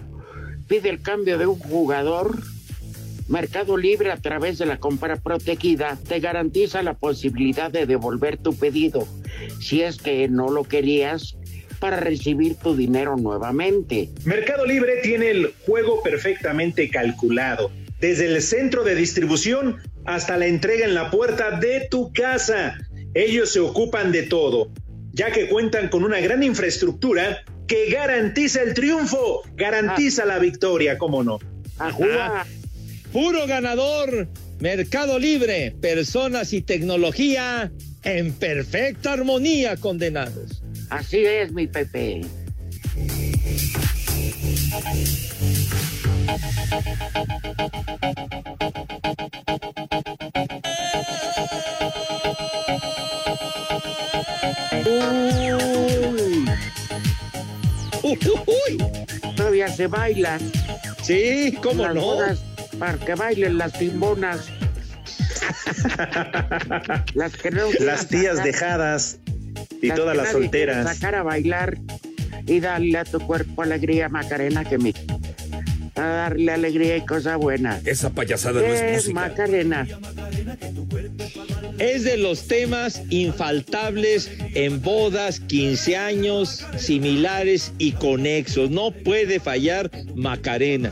[0.67, 2.41] pide el cambio de un jugador.
[3.27, 8.55] Mercado Libre a través de la compra protegida te garantiza la posibilidad de devolver tu
[8.55, 9.07] pedido
[9.59, 11.35] si es que no lo querías
[11.85, 14.09] para recibir tu dinero nuevamente.
[14.23, 17.69] Mercado Libre tiene el juego perfectamente calculado,
[17.99, 22.79] desde el centro de distribución hasta la entrega en la puerta de tu casa.
[23.13, 24.71] Ellos se ocupan de todo,
[25.13, 31.23] ya que cuentan con una gran infraestructura que garantiza el triunfo, garantiza la victoria, ¿cómo
[31.23, 31.37] no?
[31.77, 32.45] Ah,
[33.13, 34.27] puro ganador,
[34.59, 37.71] Mercado Libre, personas y tecnología
[38.01, 40.64] en perfecta armonía condenados.
[40.89, 42.21] Así es, mi Pepe.
[58.03, 58.23] Uy.
[58.47, 58.77] Uy.
[59.35, 60.39] Todavía se baila.
[61.01, 62.01] Sí, cómo Las no.
[62.01, 62.39] bodas
[62.79, 64.47] para que bailen las timbonas.
[67.13, 69.19] las que no Las tías sacar- dejadas
[69.81, 70.85] y las todas las solteras.
[70.97, 71.77] Sacar a bailar
[72.47, 74.93] y darle a tu cuerpo alegría, Macarena, que me.
[75.95, 77.79] A darle alegría y cosa buena.
[77.85, 79.19] Esa payasada no ¿Qué es es música.
[79.21, 79.87] Macarena?
[81.79, 88.69] Es de los temas infaltables en bodas, 15 años, similares y conexos.
[88.71, 90.91] No puede fallar Macarena.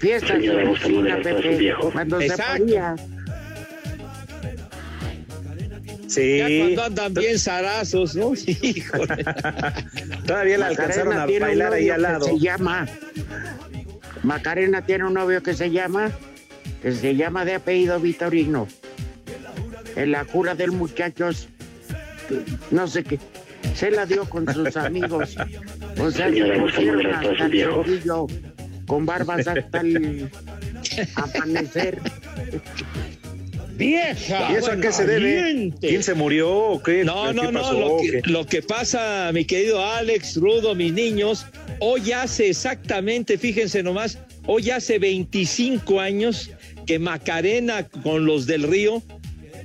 [0.00, 0.88] Fiesta Señora, en ¿gusta
[1.22, 1.56] Pepe.
[1.56, 1.90] viejo?
[1.92, 2.52] Cuando Exacto.
[2.54, 2.96] se podía.
[6.06, 6.38] Sí.
[6.38, 8.32] Ya cuando andan bien zarazos, ¿no?
[8.46, 9.24] Híjole.
[10.26, 12.26] Todavía la alcanzaron Macarena a bailar ahí novio al lado.
[12.26, 12.86] Se llama.
[14.22, 16.12] Macarena tiene un novio que se llama.
[16.82, 18.68] Que se llama de apellido Vitorino.
[19.96, 21.48] En la cura del muchachos.
[22.70, 23.18] No sé qué.
[23.74, 25.36] Se la dio con sus amigos.
[25.98, 28.26] O sea, se cepillo
[28.86, 30.30] con barbas hasta el
[31.14, 31.98] amanecer.
[33.76, 34.52] ¡Vieja!
[34.52, 35.72] ¿Y eso a qué se debe?
[35.80, 37.04] ¿Quién se murió o qué?
[37.04, 37.60] No, ¿Qué no, no.
[37.60, 37.72] pasó?
[37.72, 41.46] Lo ¿O que, lo que pasa, mi querido Alex, Rudo, mis niños,
[41.80, 46.50] hoy hace exactamente, fíjense nomás, hoy hace 25 años
[46.86, 49.02] que Macarena con los del Río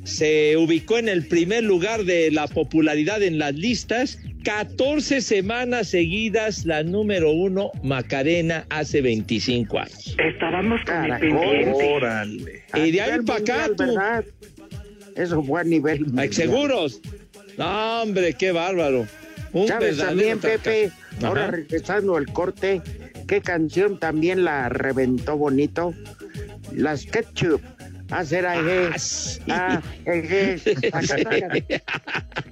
[0.04, 4.18] se ubicó en el primer lugar de la popularidad en las listas.
[4.44, 10.16] 14 semanas seguidas, la número uno, Macarena, hace 25 años.
[10.18, 11.30] Estábamos con el Caracol.
[11.40, 11.94] pendiente.
[11.94, 12.64] Órale.
[12.76, 14.24] Y de A ahí para acá.
[15.16, 15.98] Eso fue a nivel.
[15.98, 16.34] Ay, mundial.
[16.34, 17.02] ¿Seguros?
[17.58, 19.06] No, hombre, qué bárbaro.
[19.52, 20.92] Un ¿Sabes también, Pepe?
[21.18, 21.28] Ajá.
[21.28, 22.82] Ahora regresando al corte,
[23.28, 25.94] ¿qué canción también la reventó bonito?
[26.72, 27.62] Las Ketchup.
[28.12, 28.90] Hacer ahí.
[28.92, 29.42] Ah, sí.
[29.50, 30.60] Ah, eje.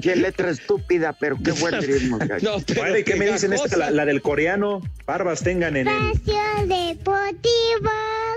[0.00, 2.18] Qué letra estúpida, pero qué buen ritmo.
[2.42, 4.82] No, pero Vale, ¿qué me dicen esta, la, la del coreano?
[5.06, 6.12] Barbas tengan en el...
[6.12, 7.90] Espacio Deportivo.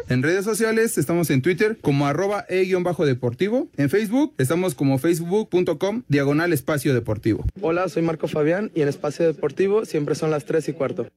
[0.10, 3.68] En redes sociales estamos en Twitter como arroba e-deportivo.
[3.76, 7.44] En Facebook estamos como facebook.com diagonal espacio deportivo.
[7.62, 11.08] Hola, soy Marco Fabián y en Espacio Deportivo siempre son las 3 y cuarto.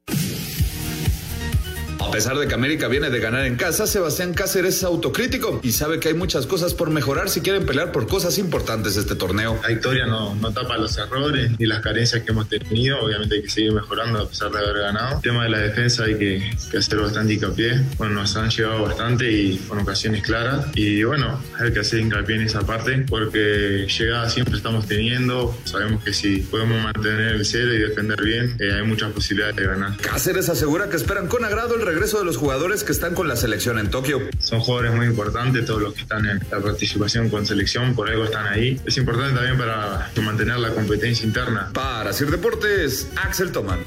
[2.10, 5.70] A pesar de que América viene de ganar en casa, Sebastián Cáceres es autocrítico y
[5.70, 9.60] sabe que hay muchas cosas por mejorar si quieren pelear por cosas importantes este torneo.
[9.62, 12.98] La victoria no, no tapa los errores ni las carencias que hemos tenido.
[13.00, 15.16] Obviamente hay que seguir mejorando a pesar de haber ganado.
[15.18, 17.80] El tema de la defensa hay que, que hacer bastante hincapié.
[17.96, 20.66] Bueno, nos han llegado bastante y con ocasiones claras.
[20.74, 25.56] Y bueno, hay que hacer hincapié en esa parte porque llegadas siempre estamos teniendo.
[25.62, 29.64] Sabemos que si podemos mantener el cero y defender bien, eh, hay muchas posibilidades de
[29.64, 29.96] ganar.
[29.98, 33.36] Cáceres asegura que esperan con agrado el regreso de los jugadores que están con la
[33.36, 34.20] selección en Tokio.
[34.38, 38.24] Son jugadores muy importantes, todos los que están en la participación con selección, por algo
[38.24, 38.80] están ahí.
[38.86, 41.70] Es importante también para mantener la competencia interna.
[41.74, 43.80] Para Sir Deportes, Axel Toman.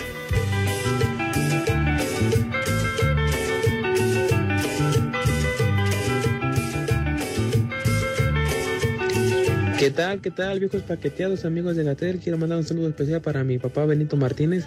[9.79, 10.21] ¿Qué tal?
[10.21, 12.19] ¿Qué tal, viejos paqueteados, amigos de Gatel?
[12.19, 14.65] Quiero mandar un saludo especial para mi papá Benito Martínez,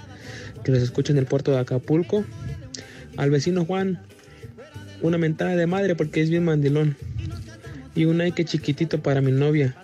[0.64, 2.24] que los escucha en el puerto de Acapulco.
[3.16, 4.00] Al vecino Juan,
[5.02, 6.96] una mentada de madre porque es bien mandilón.
[7.94, 9.74] Y un Nike chiquitito para mi novia.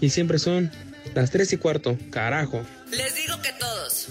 [0.00, 0.70] Y siempre son
[1.14, 2.62] las tres y cuarto, carajo.
[2.90, 4.08] Les digo que todos.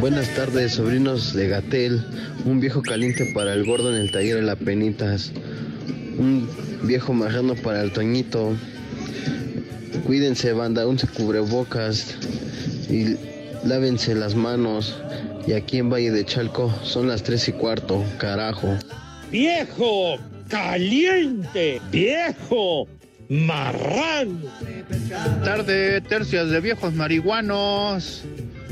[0.00, 2.04] Buenas tardes, sobrinos de Gatel.
[2.44, 5.30] Un viejo caliente para el gordo en el taller de la Penitas.
[6.18, 6.48] Un
[6.82, 8.56] viejo marrano para el Toñito.
[10.06, 12.16] Cuídense, banda, un se cubrebocas
[12.88, 13.16] y
[13.64, 14.96] lávense las manos.
[15.50, 18.78] Y aquí en Valle de Chalco son las tres y cuarto, carajo.
[19.32, 20.16] Viejo
[20.48, 22.86] caliente, viejo
[23.28, 24.38] marrano.
[25.42, 28.22] Tarde, tercias de viejos marihuanos.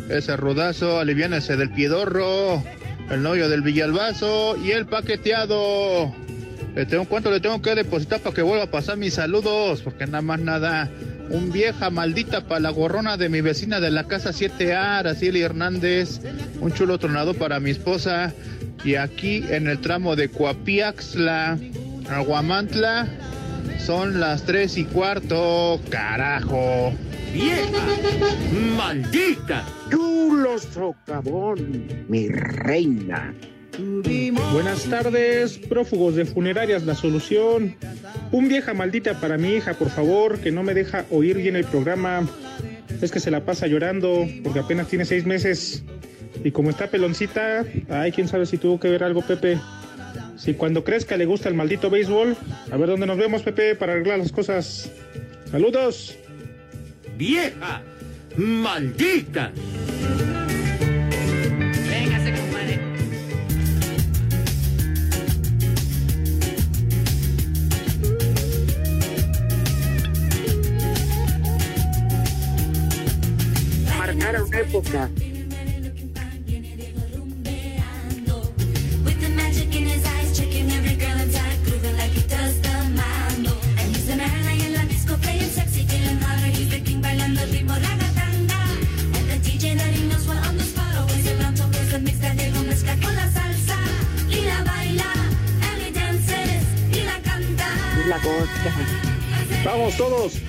[0.09, 2.63] Ese rudazo, aliviánese del piedorro.
[3.11, 6.15] El novio del Villalbazo y el paqueteado.
[6.77, 9.83] Le tengo, ¿Cuánto le tengo que depositar para que vuelva a pasar mis saludos?
[9.83, 10.89] Porque nada más nada.
[11.31, 16.21] Un vieja maldita para la gorrona de mi vecina de la casa 7A, Araceli Hernández.
[16.61, 18.33] Un chulo tronado para mi esposa.
[18.85, 21.59] Y aquí en el tramo de Coapiaxla,
[22.11, 23.09] Aguamantla,
[23.85, 26.93] son las tres y cuarto, carajo.
[27.33, 27.79] ¡Vieja!
[28.77, 29.65] ¡Maldita!
[29.91, 33.35] Chulo socavón, mi reina.
[34.53, 37.77] Buenas tardes, prófugos de funerarias La Solución.
[38.33, 41.65] Un vieja maldita para mi hija, por favor, que no me deja oír bien el
[41.65, 42.29] programa.
[43.01, 45.85] Es que se la pasa llorando porque apenas tiene seis meses.
[46.43, 49.59] Y como está peloncita, ay, quién sabe si tuvo que ver algo, Pepe.
[50.37, 52.37] Si cuando crezca le gusta el maldito béisbol,
[52.71, 54.91] a ver dónde nos vemos, Pepe, para arreglar las cosas.
[55.51, 56.17] Saludos.
[57.17, 57.83] ¡Vieja!
[58.37, 59.53] ¡Maldita!
[98.05, 98.71] Y la costa.
[99.65, 100.41] Vamos todos.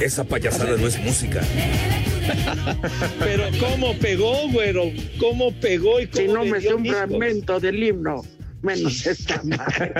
[0.00, 1.40] Esa payasada no es música.
[3.20, 6.98] Pero cómo pegó, güero, cómo pegó y cómo Si no me sé dio un discos.
[7.00, 8.22] fragmento del himno,
[8.62, 9.92] menos esta madre.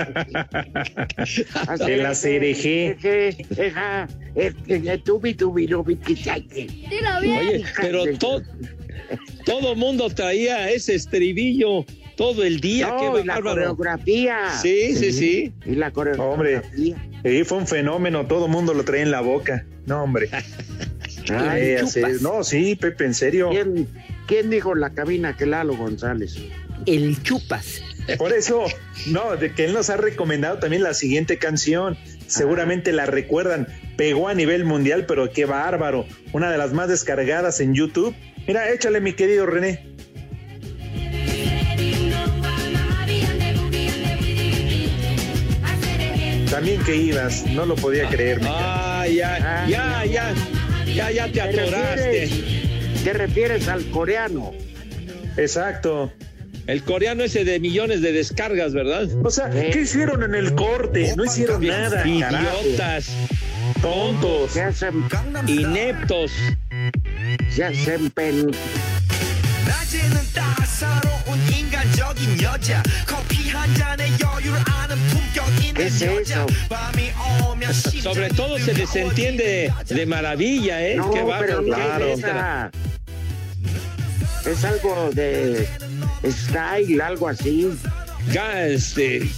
[1.87, 2.95] El la.
[6.89, 8.41] Dilo Oye, pero to-
[9.45, 12.87] todo mundo traía ese estribillo todo el día.
[12.87, 14.49] No, qué y la coreografía.
[14.61, 15.53] Sí, sí, sí.
[15.65, 16.31] Y la coreografía.
[16.31, 16.61] Hombre,
[17.23, 19.65] sí, fue un fenómeno, todo el mundo lo traía en la boca.
[19.85, 20.29] No, hombre.
[21.29, 21.83] Ay, Eh,
[22.21, 23.49] no, sí, Pepe, en serio.
[23.49, 23.87] ¿Quién,
[24.27, 26.37] quién dijo la cabina que Lalo González?
[26.85, 27.81] El chupas.
[28.19, 28.65] Por eso,
[29.07, 31.97] no, de que él nos ha recomendado también la siguiente canción.
[32.27, 33.67] Seguramente la recuerdan.
[33.97, 36.05] Pegó a nivel mundial, pero qué bárbaro.
[36.31, 38.15] Una de las más descargadas en YouTube.
[38.47, 39.94] Mira, échale, mi querido René.
[46.55, 48.39] También que ibas, no lo podía creer.
[48.39, 50.33] mi Ah, ya, ya, ya.
[50.85, 51.95] Ya, ya te ¿Te atoraste.
[51.95, 54.53] refieres, te refieres al coreano?
[55.35, 56.13] Exacto.
[56.65, 59.09] El coreano ese de millones de descargas, ¿verdad?
[59.25, 61.13] O sea, ¿qué hicieron en el corte?
[61.17, 62.07] No hicieron nada.
[62.07, 63.09] Idiotas,
[63.81, 64.51] Tontos.
[64.53, 65.03] Se hacen,
[65.47, 66.31] ineptos.
[67.49, 68.11] se hacen
[72.14, 72.14] pen...
[72.14, 76.46] 낮에는 따사로운 인간적인 여자 커피 한 잔에 여유를 아는 품격 있는 ¿Qué es 여자 eso?
[76.68, 77.10] 밤이
[77.50, 80.96] 오면 Sobre todo se les entiende de maravilla, ¿eh?
[80.96, 81.62] No, Qué pero bárbaro.
[81.62, 82.06] no Claro.
[82.06, 82.70] es esa.
[84.46, 85.68] Es algo de
[86.24, 87.70] style, algo así.
[88.32, 89.28] Ga- este,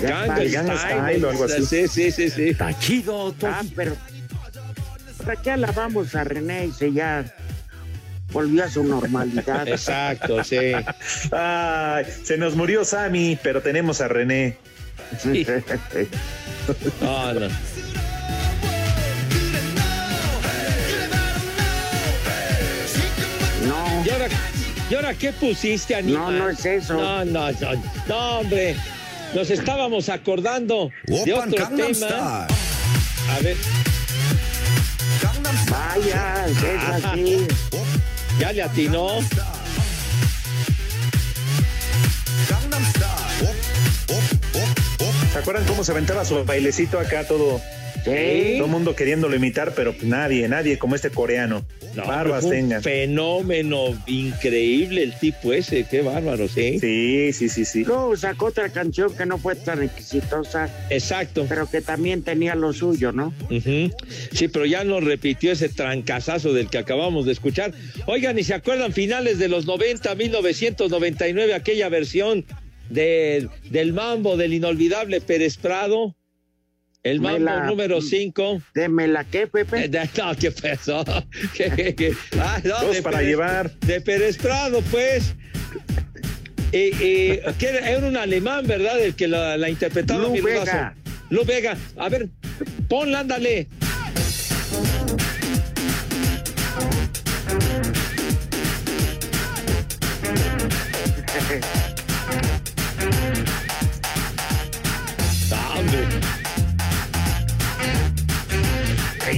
[0.00, 1.66] Gangnam Gangnam Style, Style o algo así.
[1.66, 2.48] Sí, sí, sí, sí.
[2.50, 3.96] Está chido, Ah, pero
[5.24, 7.24] ¿para qué alabamos a René y se ya
[8.35, 9.65] volvió a su normalidad?
[9.67, 10.57] Exacto, sí.
[11.31, 14.57] Ay, se nos murió Sammy, pero tenemos a René.
[17.01, 17.47] No, no.
[23.65, 24.27] No, ¿Y ahora,
[24.89, 26.37] ¿Y ahora qué pusiste, no, animal?
[26.37, 26.93] no es eso.
[26.93, 28.75] No, no, no, no, hombre.
[29.33, 32.47] Nos estábamos acordando de otro Gangnam tema.
[32.47, 33.31] Style.
[33.31, 33.57] A ver,
[35.69, 37.47] Vaya, es así.
[38.39, 39.21] Ya le atinó.
[45.31, 47.61] ¿Se acuerdan cómo se aventaba su bailecito acá todo
[48.05, 48.53] Sí.
[48.57, 51.65] Todo el mundo queriéndolo imitar, pero pues nadie, nadie como este coreano.
[51.95, 52.83] No, Barbas tengan.
[52.83, 56.79] Fenómeno increíble el tipo ese, qué bárbaro, sí.
[56.79, 57.83] Sí, sí, sí, sí.
[57.83, 61.47] Luego sacó otra canción que no fue tan exitosa, Exacto.
[61.49, 63.33] pero que también tenía lo suyo, ¿no?
[63.49, 67.73] Sí, pero ya nos repitió ese trancazazo del que acabamos de escuchar.
[68.05, 72.45] Oigan, ¿y se acuerdan finales de los 90, 1999, aquella versión
[72.89, 76.15] de, del mambo del inolvidable Pérez Prado?
[77.05, 78.63] El mambo la- número 5.
[78.73, 79.87] ¿De me la qué, Pepe?
[80.17, 81.05] No, ¿qué pasó?
[81.55, 82.13] ¿Qué, qué, qué?
[82.39, 83.71] Ah, no, Dos de para Pérez- llevar.
[83.81, 85.35] De Pérez Prado, pues.
[86.71, 86.91] Eh,
[87.45, 88.99] eh, que era, un alemán, ¿verdad?
[88.99, 90.23] El que la, la interpretaba.
[90.23, 90.41] Lu.
[90.41, 90.95] Vega.
[91.29, 91.77] Lu Vega.
[91.95, 92.29] A ver,
[92.87, 93.67] ponla, ándale.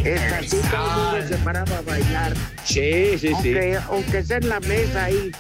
[0.08, 2.34] Esta sí todo el mundo se paraba a bailar.
[2.64, 3.54] Sí, sí, sí.
[3.90, 5.32] Aunque, sea en la mesa ahí,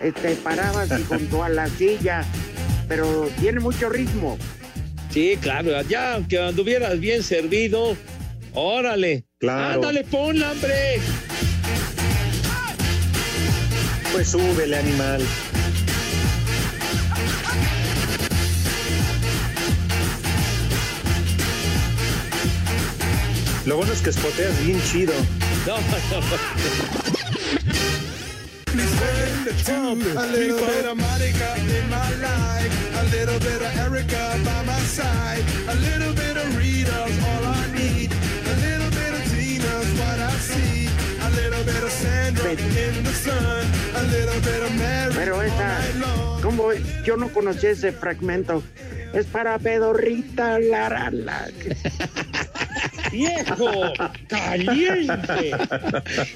[0.00, 2.24] este, parabas y junto a la silla,
[2.88, 4.38] pero tiene mucho ritmo.
[5.10, 7.96] Sí, claro, ya aunque anduvieras bien servido,
[8.54, 9.24] órale.
[9.38, 9.74] Claro.
[9.74, 11.00] Ándale, ponla, hombre.
[14.12, 15.22] Pues súbele, animal.
[41.90, 45.14] Sandra in the sun, a little bit of Mary.
[45.14, 45.80] Pero esa,
[46.40, 46.72] ¿cómo?
[47.04, 48.62] Yo no conocí ese fragmento.
[49.12, 51.48] Es para pedorrita, la, la, la.
[53.16, 53.70] ¡Viejo!
[54.28, 55.52] ¡Caliente!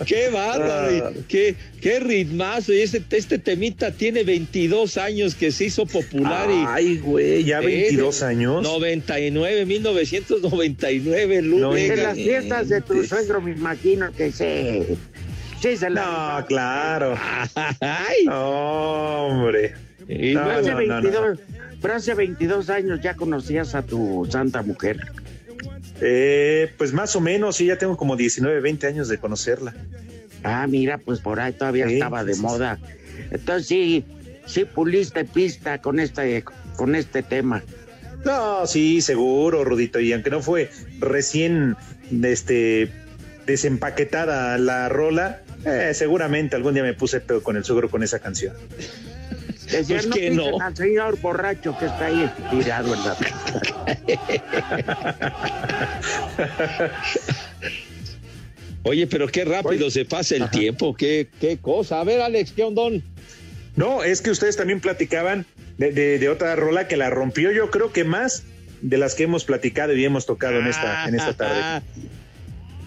[0.06, 0.90] ¡Qué bárbaro!
[1.10, 2.72] y ¡Qué, qué ritmazo!
[2.72, 6.48] Y este, este temita tiene 22 años que se hizo popular.
[6.50, 8.62] y Ay, güey, ya Eh, 22 de- años.
[8.62, 11.94] 99, 1999, Lu No, Vega.
[11.94, 14.96] En las fiestas de tu suegro me imagino que sí.
[15.60, 16.38] Sí, se la...
[16.40, 17.14] No, claro.
[17.80, 18.26] Ay.
[18.32, 19.74] Hombre.
[20.08, 21.02] Y No, hace no, no, no.
[21.02, 21.38] 22,
[21.82, 24.98] pero hace 22 años ya conocías a tu santa mujer.
[26.00, 29.74] Eh, pues más o menos, sí, ya tengo como 19, 20 años de conocerla.
[30.42, 32.78] Ah, mira, pues por ahí todavía Sí, estaba de sí, moda.
[33.30, 34.04] Entonces sí,
[34.46, 36.44] sí puliste pista con este,
[36.76, 37.62] con este tema.
[38.24, 40.00] No, sí, seguro, Rudito.
[40.00, 41.76] Y aunque no fue recién
[42.22, 42.90] este,
[43.46, 48.18] desempaquetada la rola, eh, seguramente algún día me puse pedo con el suegro con esa
[48.18, 48.54] canción.
[49.70, 50.60] Decía, Pues no que no.
[50.60, 53.16] al señor borracho que está ahí tirado en la
[58.82, 60.94] Oye, pero qué rápido se pasa el tiempo.
[60.94, 62.00] Qué, qué cosa.
[62.00, 63.02] A ver, Alex, ¿qué ondón?
[63.76, 65.44] No, es que ustedes también platicaban
[65.76, 68.42] de, de- de otra rola que la rompió, yo creo que más
[68.80, 71.82] de las que hemos platicado y hemos tocado en esta, en esta tarde.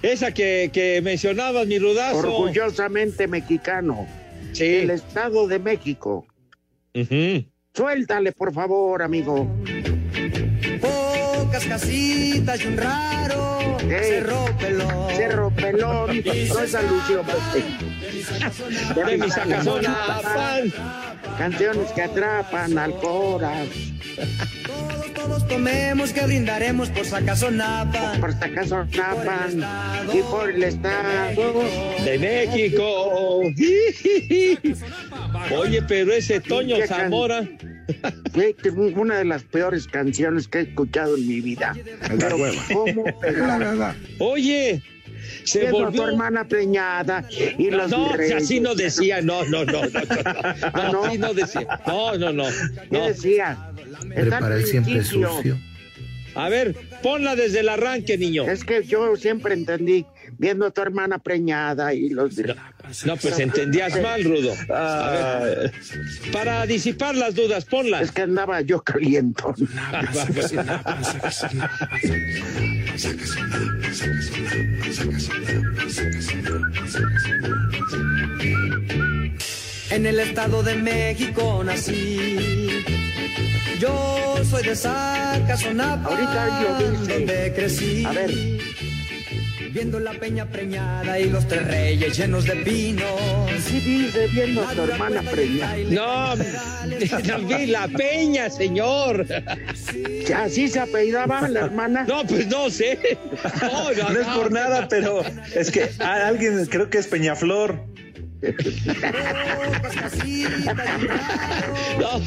[0.02, 2.18] Esa que, que mencionabas, mi rudazo.
[2.18, 4.06] Orgullosamente mexicano.
[4.52, 4.66] Sí.
[4.66, 6.26] El Estado de México.
[6.96, 7.46] Ujú.
[7.74, 9.48] Suéltale, por favor, amigo.
[10.80, 15.10] Pocas casitas y un raro cerro pelón.
[15.16, 16.24] Cerro Pelón.
[16.50, 20.74] No es alusión, pues, De mi sacazona, pan.
[21.38, 23.70] Canciones que atrapan al corazón.
[25.24, 28.14] Todos, tomemos que brindaremos por Sacazonapa.
[28.20, 29.64] Por si acaso napan
[30.14, 31.64] y por el Estado.
[32.04, 33.40] De México.
[35.58, 37.48] Oye, pero ese Toño ¿Qué can- Zamora.
[38.96, 41.74] Una de las peores canciones que he escuchado en mi vida.
[42.20, 42.38] Pero,
[42.74, 43.96] ¿cómo pegar?
[44.20, 44.82] Oye,
[45.46, 46.08] se tu volvió.
[46.10, 47.26] hermana preñada
[47.58, 48.44] y No, los no, virreyes.
[48.44, 51.04] así no decía, no, no, no, no, no, no, no?
[51.06, 52.44] así no decía, no, no, no,
[52.90, 53.08] ¿Qué no.
[53.08, 53.58] decía?
[54.16, 55.58] Está al principio.
[56.36, 58.50] A ver, ponla desde el arranque, niño.
[58.50, 60.06] Es que yo siempre entendí,
[60.44, 62.36] viendo a tu hermana preñada y los...
[63.06, 64.54] No, pues entendías mal, Rudo.
[64.76, 65.72] A ver,
[66.34, 68.02] para disipar las dudas, ponla.
[68.02, 69.56] Es que andaba yo caliento.
[79.92, 82.84] En el Estado de México nací.
[83.80, 87.14] Yo soy de Sacazonapa, Ahorita lo dice.
[87.14, 88.06] donde crecí.
[88.06, 88.32] A ver.
[89.74, 93.10] Viendo la peña preñada y los tres reyes llenos de pinos.
[93.66, 95.76] Sí, dice, viendo a tu hermana preñada.
[95.90, 99.26] No, David La Peña, señor.
[100.36, 102.06] ¿Así se apellidaba la hermana?
[102.08, 103.00] No, pues no sé.
[103.62, 105.24] No, no, No es por nada, pero
[105.56, 107.84] es que a alguien creo que es Peñaflor.
[112.00, 112.22] No,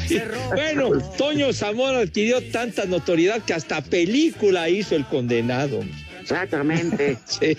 [0.53, 5.81] bueno, Toño Zamora adquirió tanta notoriedad que hasta película hizo el condenado.
[6.29, 7.17] Exactamente.
[7.25, 7.57] Sí.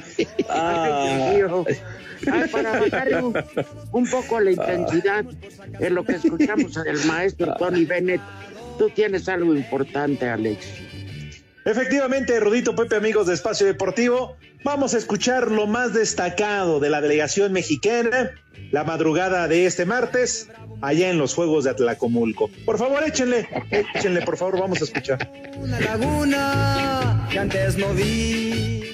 [2.30, 3.32] Ay, para bajar un,
[3.92, 5.24] un poco la intensidad
[5.78, 8.20] en lo que escuchamos del maestro Tony Bennett,
[8.76, 10.66] tú tienes algo importante, Alex.
[11.64, 17.00] Efectivamente, Rudito Pepe, amigos de Espacio Deportivo, vamos a escuchar lo más destacado de la
[17.00, 18.32] delegación mexicana
[18.70, 20.48] la madrugada de este martes
[20.80, 22.50] allá en los Juegos de Atlacomulco.
[22.64, 25.30] Por favor, échenle, échenle, por favor, vamos a escuchar.
[25.58, 28.84] Una laguna que antes no vi.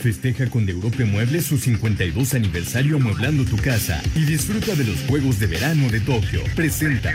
[0.00, 5.00] Festeja con De Europe Muebles su 52 aniversario amueblando tu casa y disfruta de los
[5.08, 6.42] Juegos de Verano de Tokio.
[6.54, 7.12] Presenta.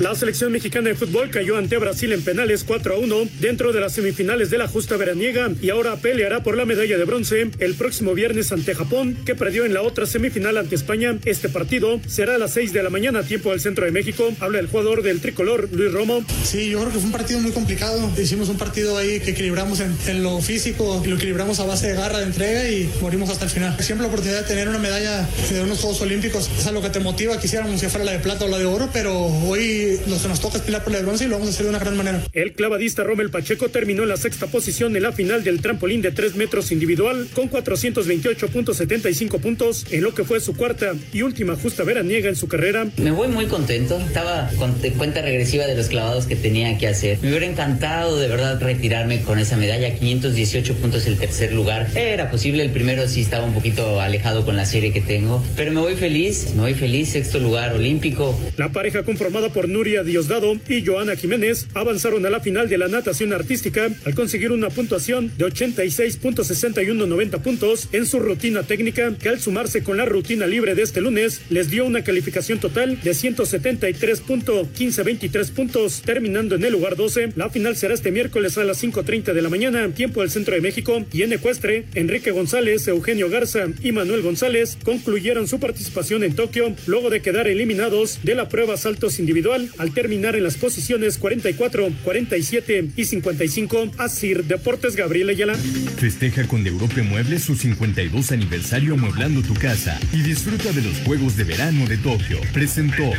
[0.00, 3.80] La selección mexicana de fútbol cayó ante Brasil en penales 4 a 1 dentro de
[3.80, 7.74] las semifinales de la justa veraniega y ahora peleará por la medalla de bronce el
[7.74, 11.18] próximo viernes ante Japón, que perdió en la otra semifinal ante España.
[11.26, 14.32] Este partido será a las 6 de la mañana, tiempo del centro de México.
[14.40, 16.24] Habla el jugador del tricolor, Luis Romo.
[16.44, 18.10] Sí, yo creo que fue un partido muy complicado.
[18.16, 22.20] Hicimos un partido ahí que equilibramos en, lo físico, lo equilibramos a base de garra,
[22.20, 23.76] de entrega y morimos hasta el final.
[23.80, 27.00] Siempre la oportunidad de tener una medalla de unos Juegos Olímpicos es algo que te
[27.00, 27.38] motiva.
[27.38, 30.58] Quisiéramos que fuera la de plata o la de oro, pero hoy que nos toca
[30.58, 32.22] pelear por la bronce y lo vamos a hacer de una gran manera.
[32.32, 36.10] El clavadista Rommel Pacheco terminó en la sexta posición en la final del trampolín de
[36.10, 41.84] 3 metros individual con 428.75 puntos en lo que fue su cuarta y última justa
[41.84, 42.86] veraniega en su carrera.
[42.96, 43.98] Me voy muy contento.
[43.98, 47.18] Estaba con cuenta regresiva de los clavados que tenía que hacer.
[47.22, 49.94] Me hubiera encantado de verdad retirarme con esa medalla.
[49.94, 51.88] 518 puntos el tercer lugar.
[51.94, 52.62] Era posible.
[52.62, 55.42] El primero sí estaba un poquito alejado con la serie que tengo.
[55.56, 56.54] Pero me voy feliz.
[56.54, 57.10] Me voy feliz.
[57.10, 58.38] Sexto lugar olímpico.
[58.56, 62.88] La pareja conformada por Nuria Diosdado y Joana Jiménez avanzaron a la final de la
[62.88, 69.40] natación artística al conseguir una puntuación de 86.6190 puntos en su rutina técnica que al
[69.40, 75.50] sumarse con la rutina libre de este lunes les dio una calificación total de 173.1523
[75.50, 77.32] puntos terminando en el lugar 12.
[77.36, 80.60] La final será este miércoles a las 5.30 de la mañana tiempo del centro de
[80.60, 86.34] México y en ecuestre Enrique González, Eugenio Garza y Manuel González concluyeron su participación en
[86.34, 91.18] Tokio luego de quedar eliminados de la prueba saltos individual al terminar en las posiciones
[91.18, 93.92] 44, 47 y 55.
[93.98, 95.54] Asir Deportes Gabriel Ayala.
[95.54, 100.98] Festeja con De Europe Muebles su 52 aniversario amueblando tu casa y disfruta de los
[101.00, 102.40] Juegos de Verano de Tokio.
[102.52, 103.10] Presentó.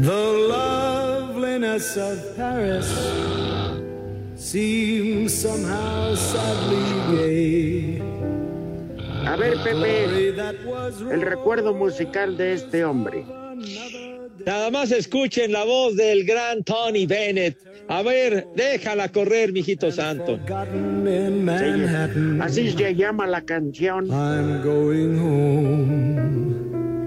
[0.00, 2.86] The loveliness of Paris
[4.50, 8.02] seems somehow sadly gay.
[9.26, 10.28] A ver, Pepe,
[11.12, 13.26] el recuerdo musical de este hombre.
[14.46, 17.58] Nada más escuchen la voz del gran Tony Bennett.
[17.88, 20.38] A ver, déjala correr, mijito santo.
[22.40, 24.06] Así se llama la canción.
[24.10, 26.58] I'm going home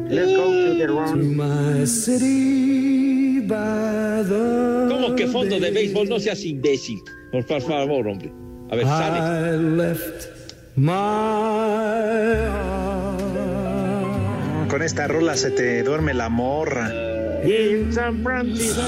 [0.10, 1.36] Let's go to the to round.
[1.36, 6.08] my city by the ¿Cómo que fondo de béisbol?
[6.08, 7.00] No seas imbécil.
[7.32, 8.32] Por fa- favor, hombre.
[8.70, 9.20] A ver, sale.
[9.20, 10.30] I left
[10.76, 12.52] my heart
[14.70, 16.90] Con esta rola se te duerme la morra.
[17.44, 18.82] En San Francisco.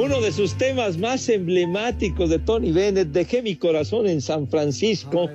[0.00, 5.28] Uno de sus temas más emblemáticos de Tony Bennett, Dejé mi corazón en San Francisco.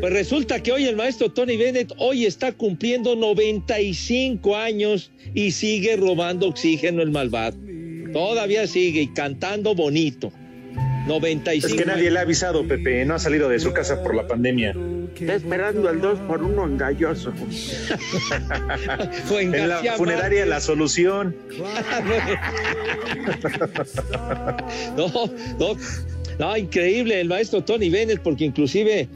[0.00, 5.96] Pues resulta que hoy el maestro Tony Bennett hoy está cumpliendo 95 años y sigue
[5.96, 7.56] robando oxígeno el malvado.
[8.12, 10.32] Todavía sigue y cantando bonito.
[11.06, 13.04] 95 Es que nadie le ha avisado, Pepe.
[13.04, 14.74] No ha salido de su casa por la pandemia.
[15.14, 17.32] Está esperando el 2 por 1 en Galloso.
[19.24, 20.44] Fue en la funeraria.
[20.46, 21.36] La Solución.
[24.96, 25.08] No,
[25.58, 25.76] no,
[26.38, 29.08] no, increíble el maestro Tony Bennett, porque inclusive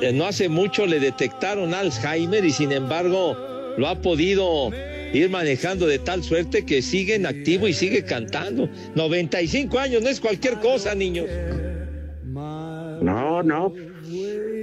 [0.00, 3.36] eh, no hace mucho le detectaron Alzheimer y sin embargo
[3.76, 4.70] lo ha podido
[5.12, 8.68] ir manejando de tal suerte que sigue en activo y sigue cantando.
[8.94, 11.26] 95 años, no es cualquier cosa, niños.
[13.02, 13.72] No, no.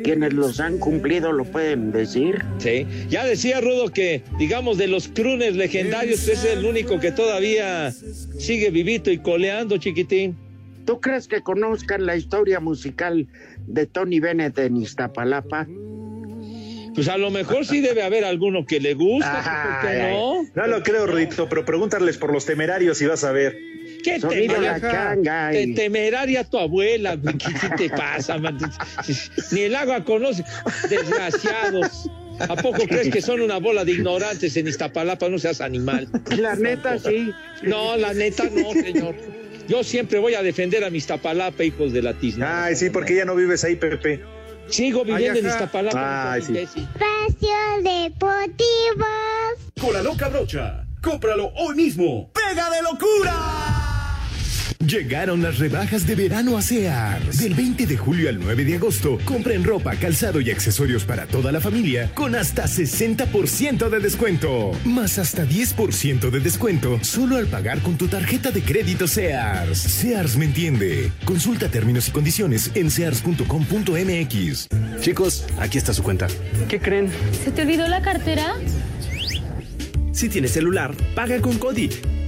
[0.03, 2.43] Quienes los han cumplido lo pueden decir.
[2.57, 7.91] Sí, ya decía Rudo que, digamos, de los crooners legendarios, es el único que todavía
[7.91, 10.37] sigue vivito y coleando, chiquitín.
[10.85, 13.27] ¿Tú crees que conozcan la historia musical
[13.65, 15.67] de Tony Bennett en Iztapalapa?
[16.95, 20.47] Pues a lo mejor sí debe haber alguno que le gusta, ¿por qué Ay, no?
[20.55, 23.57] no lo creo, Rudito, pero pregúntales por los temerarios y vas a ver.
[24.03, 25.17] ¿Qué temeraria?
[25.51, 28.57] Te- temeraria tu abuela, ¿qué, te pasa, man?
[29.51, 30.43] Ni el agua conoce,
[30.89, 32.09] desgraciados.
[32.39, 35.29] ¿A poco crees que son una bola de ignorantes en Iztapalapa?
[35.29, 36.07] No seas animal.
[36.37, 37.31] La neta, sí.
[37.63, 39.15] No, la neta no, señor.
[39.67, 42.65] Yo siempre voy a defender a mis Iztapalapa, hijos de la tizna.
[42.65, 44.21] Ay, sí, porque ya no vives ahí, Pepe.
[44.69, 45.47] Sigo viviendo en.
[45.47, 46.33] Iztapalapa.
[46.33, 46.57] Ay, sí.
[46.57, 49.05] Espacio Deportivo.
[49.79, 50.85] Con la loca brocha.
[51.01, 52.31] Cómpralo hoy mismo.
[52.33, 53.64] ¡Pega de locura!
[54.85, 57.39] Llegaron las rebajas de verano a Sears.
[57.39, 61.51] Del 20 de julio al 9 de agosto, compren ropa, calzado y accesorios para toda
[61.51, 64.71] la familia con hasta 60% de descuento.
[64.85, 69.79] Más hasta 10% de descuento solo al pagar con tu tarjeta de crédito Sears.
[69.79, 71.11] Sears me entiende.
[71.23, 74.67] Consulta términos y condiciones en sears.com.mx.
[75.01, 76.27] Chicos, aquí está su cuenta.
[76.69, 77.09] ¿Qué creen?
[77.43, 78.53] ¿Se te olvidó la cartera?
[80.11, 81.89] Si tienes celular, paga con Cody.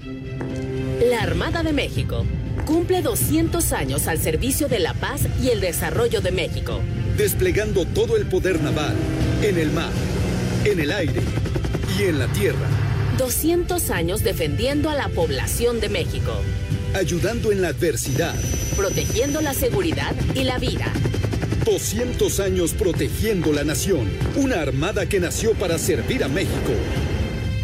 [1.10, 2.24] La Armada de México
[2.64, 6.80] cumple 200 años al servicio de la paz y el desarrollo de México.
[7.16, 8.94] Desplegando todo el poder naval,
[9.42, 9.90] en el mar,
[10.64, 11.20] en el aire
[11.98, 12.68] y en la tierra.
[13.18, 16.34] 200 años defendiendo a la población de México.
[16.94, 18.36] Ayudando en la adversidad.
[18.76, 20.92] Protegiendo la seguridad y la vida.
[21.70, 24.08] 200 años protegiendo la nación.
[24.36, 26.72] Una armada que nació para servir a México.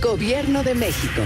[0.03, 1.23] Gobierno de México.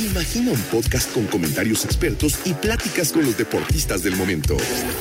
[0.00, 4.56] Imagina un podcast con comentarios expertos y pláticas con los deportistas del momento.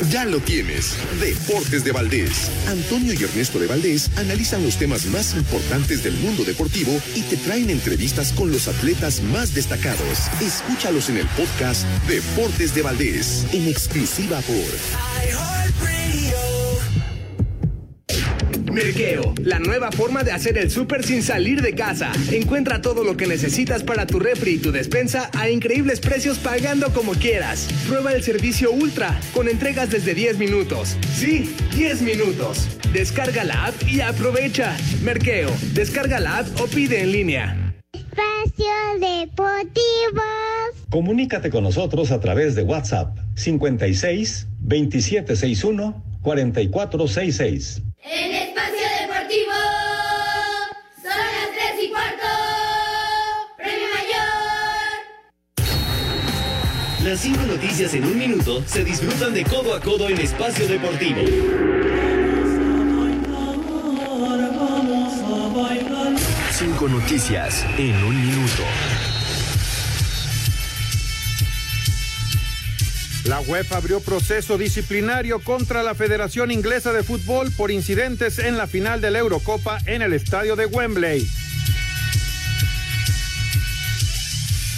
[0.10, 0.94] Ya lo tienes.
[1.22, 2.52] Deportes de Valdés.
[2.68, 7.38] Antonio y Ernesto de Valdés analizan los temas más importantes del mundo deportivo y te
[7.38, 10.28] traen entrevistas con los atletas más destacados.
[10.42, 16.49] Escúchalos en el podcast Deportes de Valdés, en exclusiva por
[18.80, 22.14] Merqueo, la nueva forma de hacer el súper sin salir de casa.
[22.32, 26.94] Encuentra todo lo que necesitas para tu refri y tu despensa a increíbles precios pagando
[26.94, 27.68] como quieras.
[27.90, 30.96] Prueba el servicio Ultra con entregas desde 10 minutos.
[31.14, 32.70] Sí, 10 minutos.
[32.94, 34.78] Descarga la app y aprovecha.
[35.04, 37.76] Merqueo, descarga la app o pide en línea.
[37.92, 40.24] Espacio Deportivo.
[40.90, 47.89] Comunícate con nosotros a través de WhatsApp 56 2761 4466.
[48.04, 49.52] En Espacio Deportivo.
[50.96, 52.28] Son las 3 y cuarto.
[53.58, 55.04] Premio Mayor.
[57.04, 61.22] Las cinco noticias en un minuto se disfrutan de codo a codo en Espacio Deportivo.
[66.52, 68.64] Cinco noticias en un minuto.
[73.30, 78.66] La UEFA abrió proceso disciplinario contra la Federación Inglesa de Fútbol por incidentes en la
[78.66, 81.28] final de la Eurocopa en el estadio de Wembley.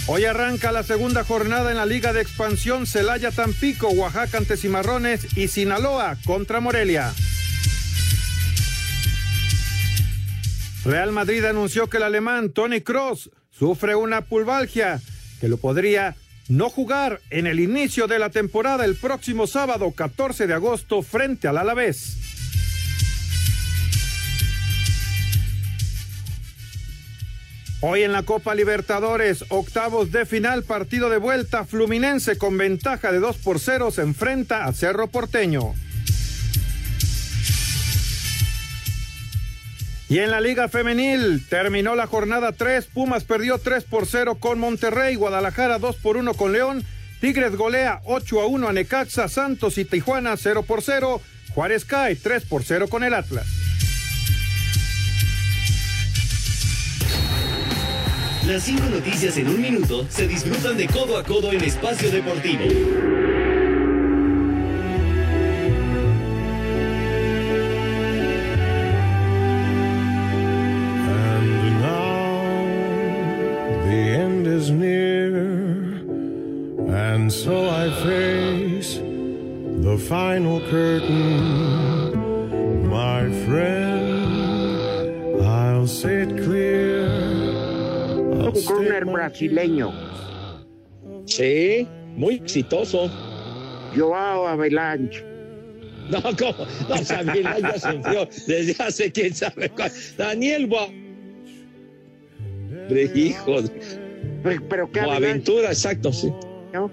[0.06, 5.34] Hoy arranca la segunda jornada en la Liga de Expansión Celaya Tampico, Oaxaca ante Cimarrones
[5.34, 7.10] y Sinaloa contra Morelia.
[10.84, 15.00] Real Madrid anunció que el alemán Tony Cross sufre una pulvalgia
[15.40, 16.16] que lo podría
[16.52, 21.48] no jugar en el inicio de la temporada el próximo sábado 14 de agosto frente
[21.48, 22.18] al Alavés.
[27.80, 33.18] Hoy en la Copa Libertadores, octavos de final, partido de vuelta, Fluminense con ventaja de
[33.18, 35.74] 2 por 0 se enfrenta a Cerro Porteño.
[40.12, 44.58] Y en la Liga Femenil terminó la jornada 3, Pumas perdió 3 por 0 con
[44.58, 46.84] Monterrey, Guadalajara 2 por 1 con León,
[47.22, 51.22] Tigres golea 8 a 1 a Necaxa, Santos y Tijuana 0 por 0,
[51.54, 53.46] Juárez cae 3 por 0 con el Atlas.
[58.46, 62.64] Las cinco noticias en un minuto se disfrutan de codo a codo en Espacio Deportivo.
[89.32, 89.92] Brasileño.
[91.24, 93.10] Sí, muy exitoso.
[93.96, 95.24] Joao Avalanche.
[96.10, 96.66] No, ¿cómo?
[96.88, 99.90] No, Sabina ya se enfrió desde hace quién sabe cuál.
[100.16, 100.88] Daniel Boa...
[102.88, 103.60] De hijo.
[104.42, 106.32] Pero, pero qué O aventura, exacto, sí.
[106.72, 106.90] ¿No?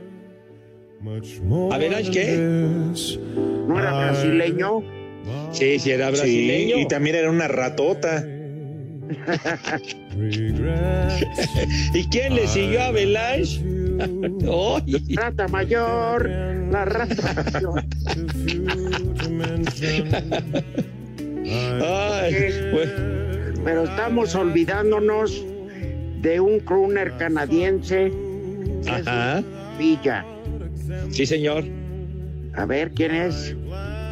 [1.74, 2.38] ¿Avalanche qué?
[2.38, 4.84] ¿No era brasileño?
[5.52, 6.76] Sí, sí, era brasileño.
[6.76, 8.26] Sí, y también era una ratota.
[11.94, 13.62] ¿Y quién le siguió a Avalanche?
[14.00, 15.06] ¡Ay!
[15.16, 16.30] La rata mayor,
[16.72, 17.84] la rata mayor.
[21.82, 22.34] Ay,
[22.72, 22.90] pues,
[23.64, 25.44] Pero estamos olvidándonos
[26.22, 28.12] de un crooner canadiense.
[28.88, 29.44] Ajá.
[29.78, 30.24] Villa.
[31.10, 31.66] Sí, señor.
[32.56, 33.56] A ver quién es.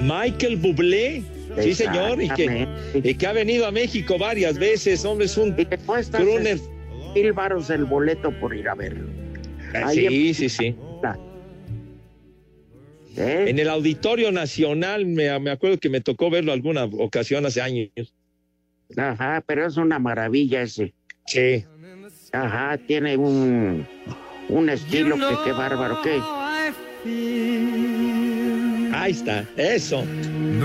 [0.01, 1.23] Michael Bublé.
[1.61, 2.21] Sí, señor.
[2.21, 2.67] Y que,
[3.03, 5.03] y que ha venido a México varias veces.
[5.05, 6.57] Hombre, es un Y te cuesta crooner.
[7.15, 9.07] mil varos el boleto por ir a verlo.
[9.73, 10.75] Ahí Sí, sí, sí.
[10.95, 11.17] está.
[13.17, 13.45] ¿Eh?
[13.49, 17.89] En el Auditorio Nacional, me, me acuerdo que me tocó verlo alguna ocasión hace años.
[18.95, 20.93] Ajá, pero es una maravilla ese.
[21.25, 21.65] Sí.
[22.31, 23.85] Ajá, tiene un,
[24.49, 26.21] un estilo que qué bárbaro, ¿qué?
[29.07, 30.03] Ahí está, eso.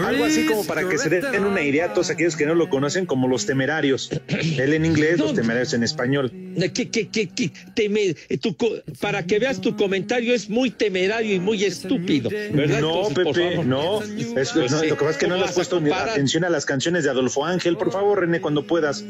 [0.04, 2.68] Algo así como para que se den una idea a todos aquellos que no lo
[2.68, 4.10] conocen como los temerarios.
[4.28, 6.32] Él en inglés, los temerarios en español.
[6.74, 11.36] Que, que, que, que teme- tu co- para que veas tu comentario es muy temerario
[11.36, 12.80] y muy estúpido, ¿verdad?
[12.80, 14.02] No, Entonces, Pepe, no.
[14.02, 15.80] Es- Pues no, sí, Lo que pasa es que no ¿cómo le has a puesto
[15.80, 16.10] ni comparar?
[16.10, 17.76] atención a las canciones de Adolfo Ángel.
[17.76, 19.04] Por favor, René, cuando puedas.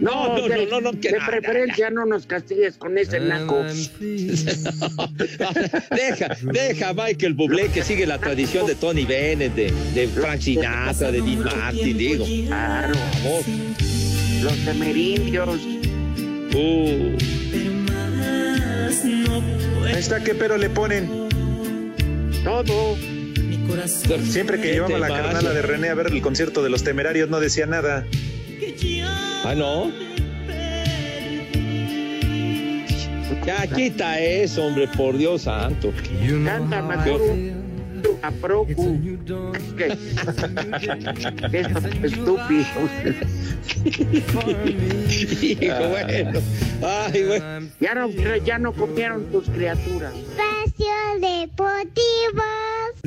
[0.00, 3.56] No, no, no, no, que de no, preferencia no nos castigues con ese naco.
[5.90, 10.40] deja, deja a Michael Bublé que sigue la tradición de Tony Bennett, de, de Frank
[10.40, 12.24] Sinatra, de Dean Martin, digo.
[12.46, 12.94] Claro.
[14.42, 15.60] Los temerindios.
[16.54, 17.16] Uh,
[19.86, 21.28] Ahí está, ¿qué pero le ponen?
[22.44, 22.96] Todo.
[24.22, 27.28] Siempre que ¿Qué llevaba la carnala de René a ver el concierto de los temerarios,
[27.28, 28.06] no decía nada.
[29.44, 29.90] Ah, no.
[33.44, 35.92] Ya quita eso, hombre, por Dios santo.
[36.44, 37.66] Canta un
[38.22, 38.72] a Procu.
[42.02, 42.64] Estúpido.
[45.42, 46.40] Hijo, bueno.
[46.82, 47.68] Ay, bueno.
[47.80, 48.08] Ya no,
[48.44, 50.12] ya no comieron tus criaturas.
[50.14, 50.86] Espacio
[51.20, 52.42] Deportivo.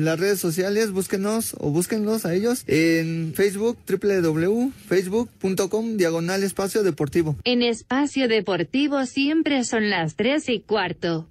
[0.00, 7.36] En las redes sociales, búsquenos o búsquenlos a ellos en Facebook, www.facebook.com, diagonal espacio deportivo.
[7.44, 11.28] En espacio deportivo siempre son las 3 y cuarto.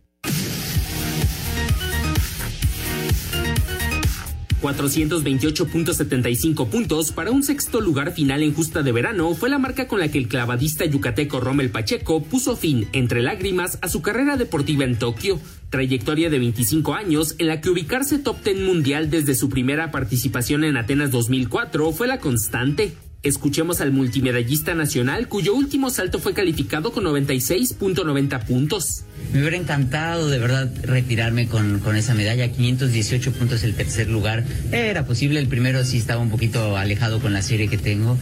[4.61, 9.99] 428.75 puntos para un sexto lugar final en justa de verano fue la marca con
[9.99, 14.85] la que el clavadista yucateco Rommel Pacheco puso fin, entre lágrimas, a su carrera deportiva
[14.85, 15.39] en Tokio.
[15.69, 20.63] Trayectoria de 25 años en la que ubicarse top 10 mundial desde su primera participación
[20.63, 22.93] en Atenas 2004 fue la constante.
[23.21, 29.03] Escuchemos al multimedallista nacional cuyo último salto fue calificado con 96.90 puntos.
[29.33, 34.45] Me hubiera encantado de verdad retirarme con, con esa medalla, 518 puntos el tercer lugar.
[34.71, 38.17] Era posible, el primero sí estaba un poquito alejado con la serie que tengo.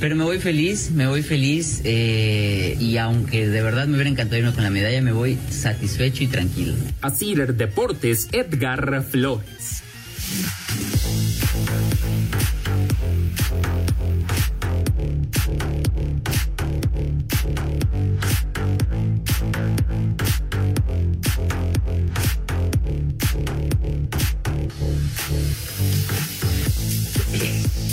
[0.00, 4.38] Pero me voy feliz, me voy feliz eh, y aunque de verdad me hubiera encantado
[4.38, 6.72] irme con la medalla, me voy satisfecho y tranquilo.
[7.02, 9.82] A Cider Deportes, Edgar Flores.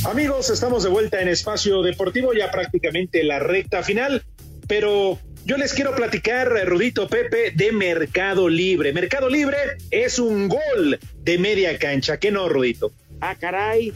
[0.10, 4.24] Amigos, estamos de vuelta en Espacio Deportivo, ya prácticamente la recta final.
[4.68, 8.92] pero yo les quiero platicar, Rudito Pepe, de Mercado Libre.
[8.92, 9.58] Mercado Libre
[9.92, 12.92] es un gol de media cancha, ¿qué no, Rudito?
[13.22, 13.94] Ah, caray,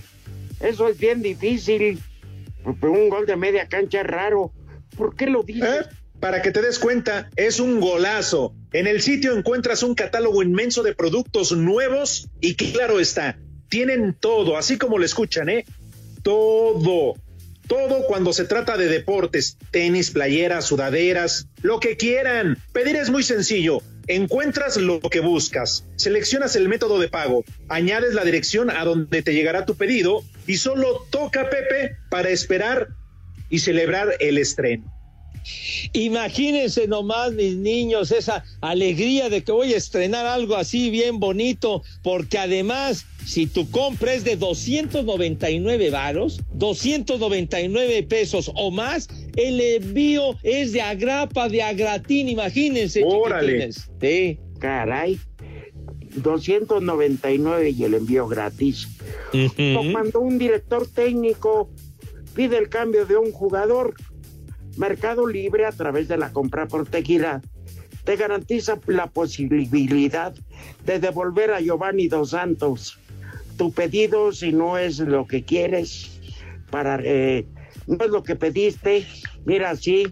[0.60, 2.00] eso es bien difícil.
[2.64, 4.52] Un gol de media cancha es raro.
[4.96, 5.68] ¿Por qué lo dices?
[5.68, 5.96] ¿Eh?
[6.20, 8.54] Para que te des cuenta, es un golazo.
[8.72, 14.58] En el sitio encuentras un catálogo inmenso de productos nuevos y claro está, tienen todo,
[14.58, 15.66] así como lo escuchan, ¿eh?
[16.24, 17.14] Todo.
[17.68, 22.58] Todo cuando se trata de deportes, tenis, playeras, sudaderas, lo que quieran.
[22.74, 23.82] Pedir es muy sencillo.
[24.08, 29.34] Encuentras lo que buscas, seleccionas el método de pago, añades la dirección a donde te
[29.34, 32.90] llegará tu pedido y solo toca Pepe para esperar
[33.50, 34.93] y celebrar el estreno.
[35.94, 41.84] Imagínense nomás, mis niños, esa alegría de que voy a estrenar algo así bien bonito,
[42.02, 50.38] porque además, si tu compra es de 299 varos, 299 pesos o más, el envío
[50.44, 53.04] es de agrapa, de agratín, imagínense.
[53.06, 53.72] Órale.
[54.02, 54.40] Sí.
[54.60, 55.20] Caray,
[56.16, 58.88] 299 y el envío gratis.
[59.34, 61.70] O cuando un director técnico
[62.34, 63.94] pide el cambio de un jugador,
[64.78, 67.42] Mercado Libre a través de la compra protegida
[68.04, 70.34] te garantiza la posibilidad
[70.86, 73.00] de devolver a Giovanni Dos Santos
[73.58, 76.20] tu pedido si no es lo que quieres.
[76.72, 77.46] Para eh,
[77.88, 79.06] no es lo que pediste.
[79.46, 80.12] Mira sí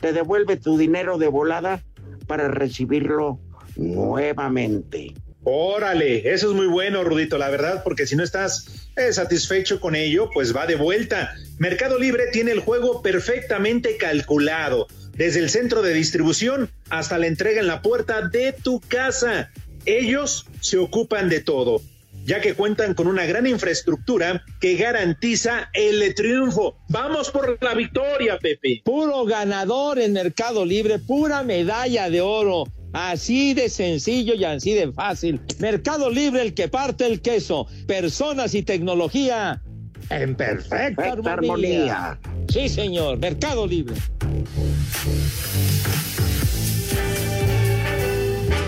[0.00, 1.82] te devuelve tu dinero de volada
[2.26, 3.40] para recibirlo
[3.76, 5.14] nuevamente
[5.50, 9.96] Órale, eso es muy bueno, Rudito, la verdad, porque si no estás eh, satisfecho con
[9.96, 11.32] ello, pues va de vuelta.
[11.56, 17.60] Mercado Libre tiene el juego perfectamente calculado, desde el centro de distribución hasta la entrega
[17.60, 19.50] en la puerta de tu casa.
[19.86, 21.80] Ellos se ocupan de todo,
[22.26, 26.76] ya que cuentan con una gran infraestructura que garantiza el triunfo.
[26.90, 28.82] Vamos por la victoria, Pepe.
[28.84, 32.66] Puro ganador en Mercado Libre, pura medalla de oro.
[32.92, 35.40] Así de sencillo y así de fácil.
[35.58, 37.66] Mercado Libre, el que parte el queso.
[37.86, 39.62] Personas y tecnología
[40.10, 41.94] en perfecta, Perfecta armonía.
[42.12, 42.18] armonía.
[42.48, 43.18] Sí, señor.
[43.18, 43.94] Mercado Libre.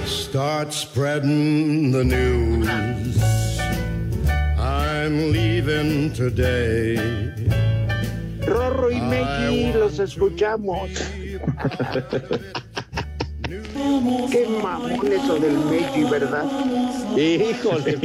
[0.07, 2.69] Start spreading the news.
[4.59, 6.97] I'm leaving today.
[8.47, 10.91] Rorro y Meggy, los escuchamos.
[14.31, 16.45] Qué mamón eso del Meggy, ¿verdad?
[17.17, 17.99] Híjole.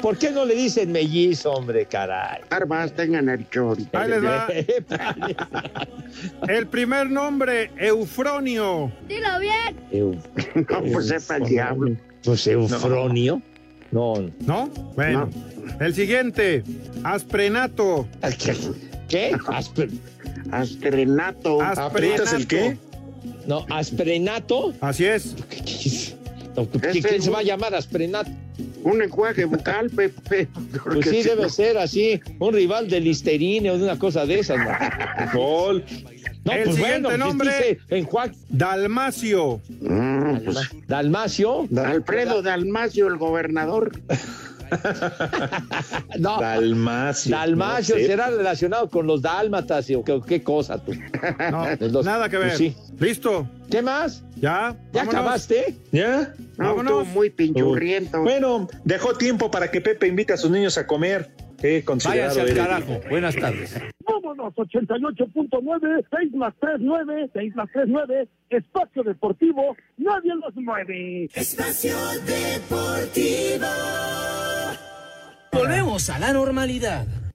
[0.00, 2.42] ¿Por qué no le dicen mellizo, hombre, caray?
[2.50, 3.88] Armas, tengan el chon.
[3.92, 4.46] Ahí les va.
[6.48, 8.92] El primer nombre, Eufronio.
[9.08, 9.76] Dilo bien.
[10.68, 11.96] No, pues sepa el diablo.
[12.22, 13.42] Pues Eufronio.
[13.90, 14.14] No.
[14.40, 14.68] ¿No?
[14.94, 15.28] Bueno.
[15.80, 16.62] El siguiente,
[17.02, 18.06] Asprenato.
[19.08, 19.32] ¿Qué?
[19.32, 19.90] Aspe-
[20.52, 21.60] Astrenato.
[21.62, 22.78] ¿Aprietas el qué?
[23.46, 24.74] No, asprenato.
[24.80, 25.34] Así es.
[25.48, 28.30] ¿qué- ¿Quién se va a llamar asprenato?
[28.82, 30.48] Un enjuague bucal, Pepe.
[30.84, 34.56] Pues sí, debe ser así, un rival del Listerine o de una cosa de esas.
[34.58, 35.32] ¿no?
[35.38, 35.84] Gol.
[36.44, 39.60] No, el pues siguiente bueno, pues nombre, dice en Juan Dalmacio.
[39.80, 41.68] Mm, pues, Dalmacio.
[41.84, 43.92] Alfredo Dalmacio, el gobernador.
[46.18, 47.30] No, Dalmacio.
[47.36, 48.06] Dalmacio No sé.
[48.06, 50.92] será relacionado con los dálmatas o qué, qué cosa tú.
[51.50, 52.56] No, Los- nada que pues ver.
[52.58, 52.76] sí.
[52.98, 53.48] ¿Listo?
[53.70, 54.22] ¿Qué más?
[54.36, 54.76] ¿Ya?
[54.92, 55.14] ¿Ya vámonos.
[55.14, 55.76] acabaste?
[55.92, 56.32] ¿Ya?
[56.56, 56.92] No, Vámonos.
[56.92, 58.22] estuvo muy pinchurriento.
[58.22, 61.30] Bueno, dejó tiempo para que Pepe invite a sus niños a comer.
[61.66, 63.00] Qué considerado Váyanse al carajo.
[63.10, 63.80] Buenas tardes.
[64.06, 71.28] Vámonos, 88.9, 6 más 3, 9, 6 más 3, 9, espacio deportivo, nadie los mueve.
[71.34, 73.66] Espacio Deportivo.
[75.52, 77.25] Volvemos a la normalidad.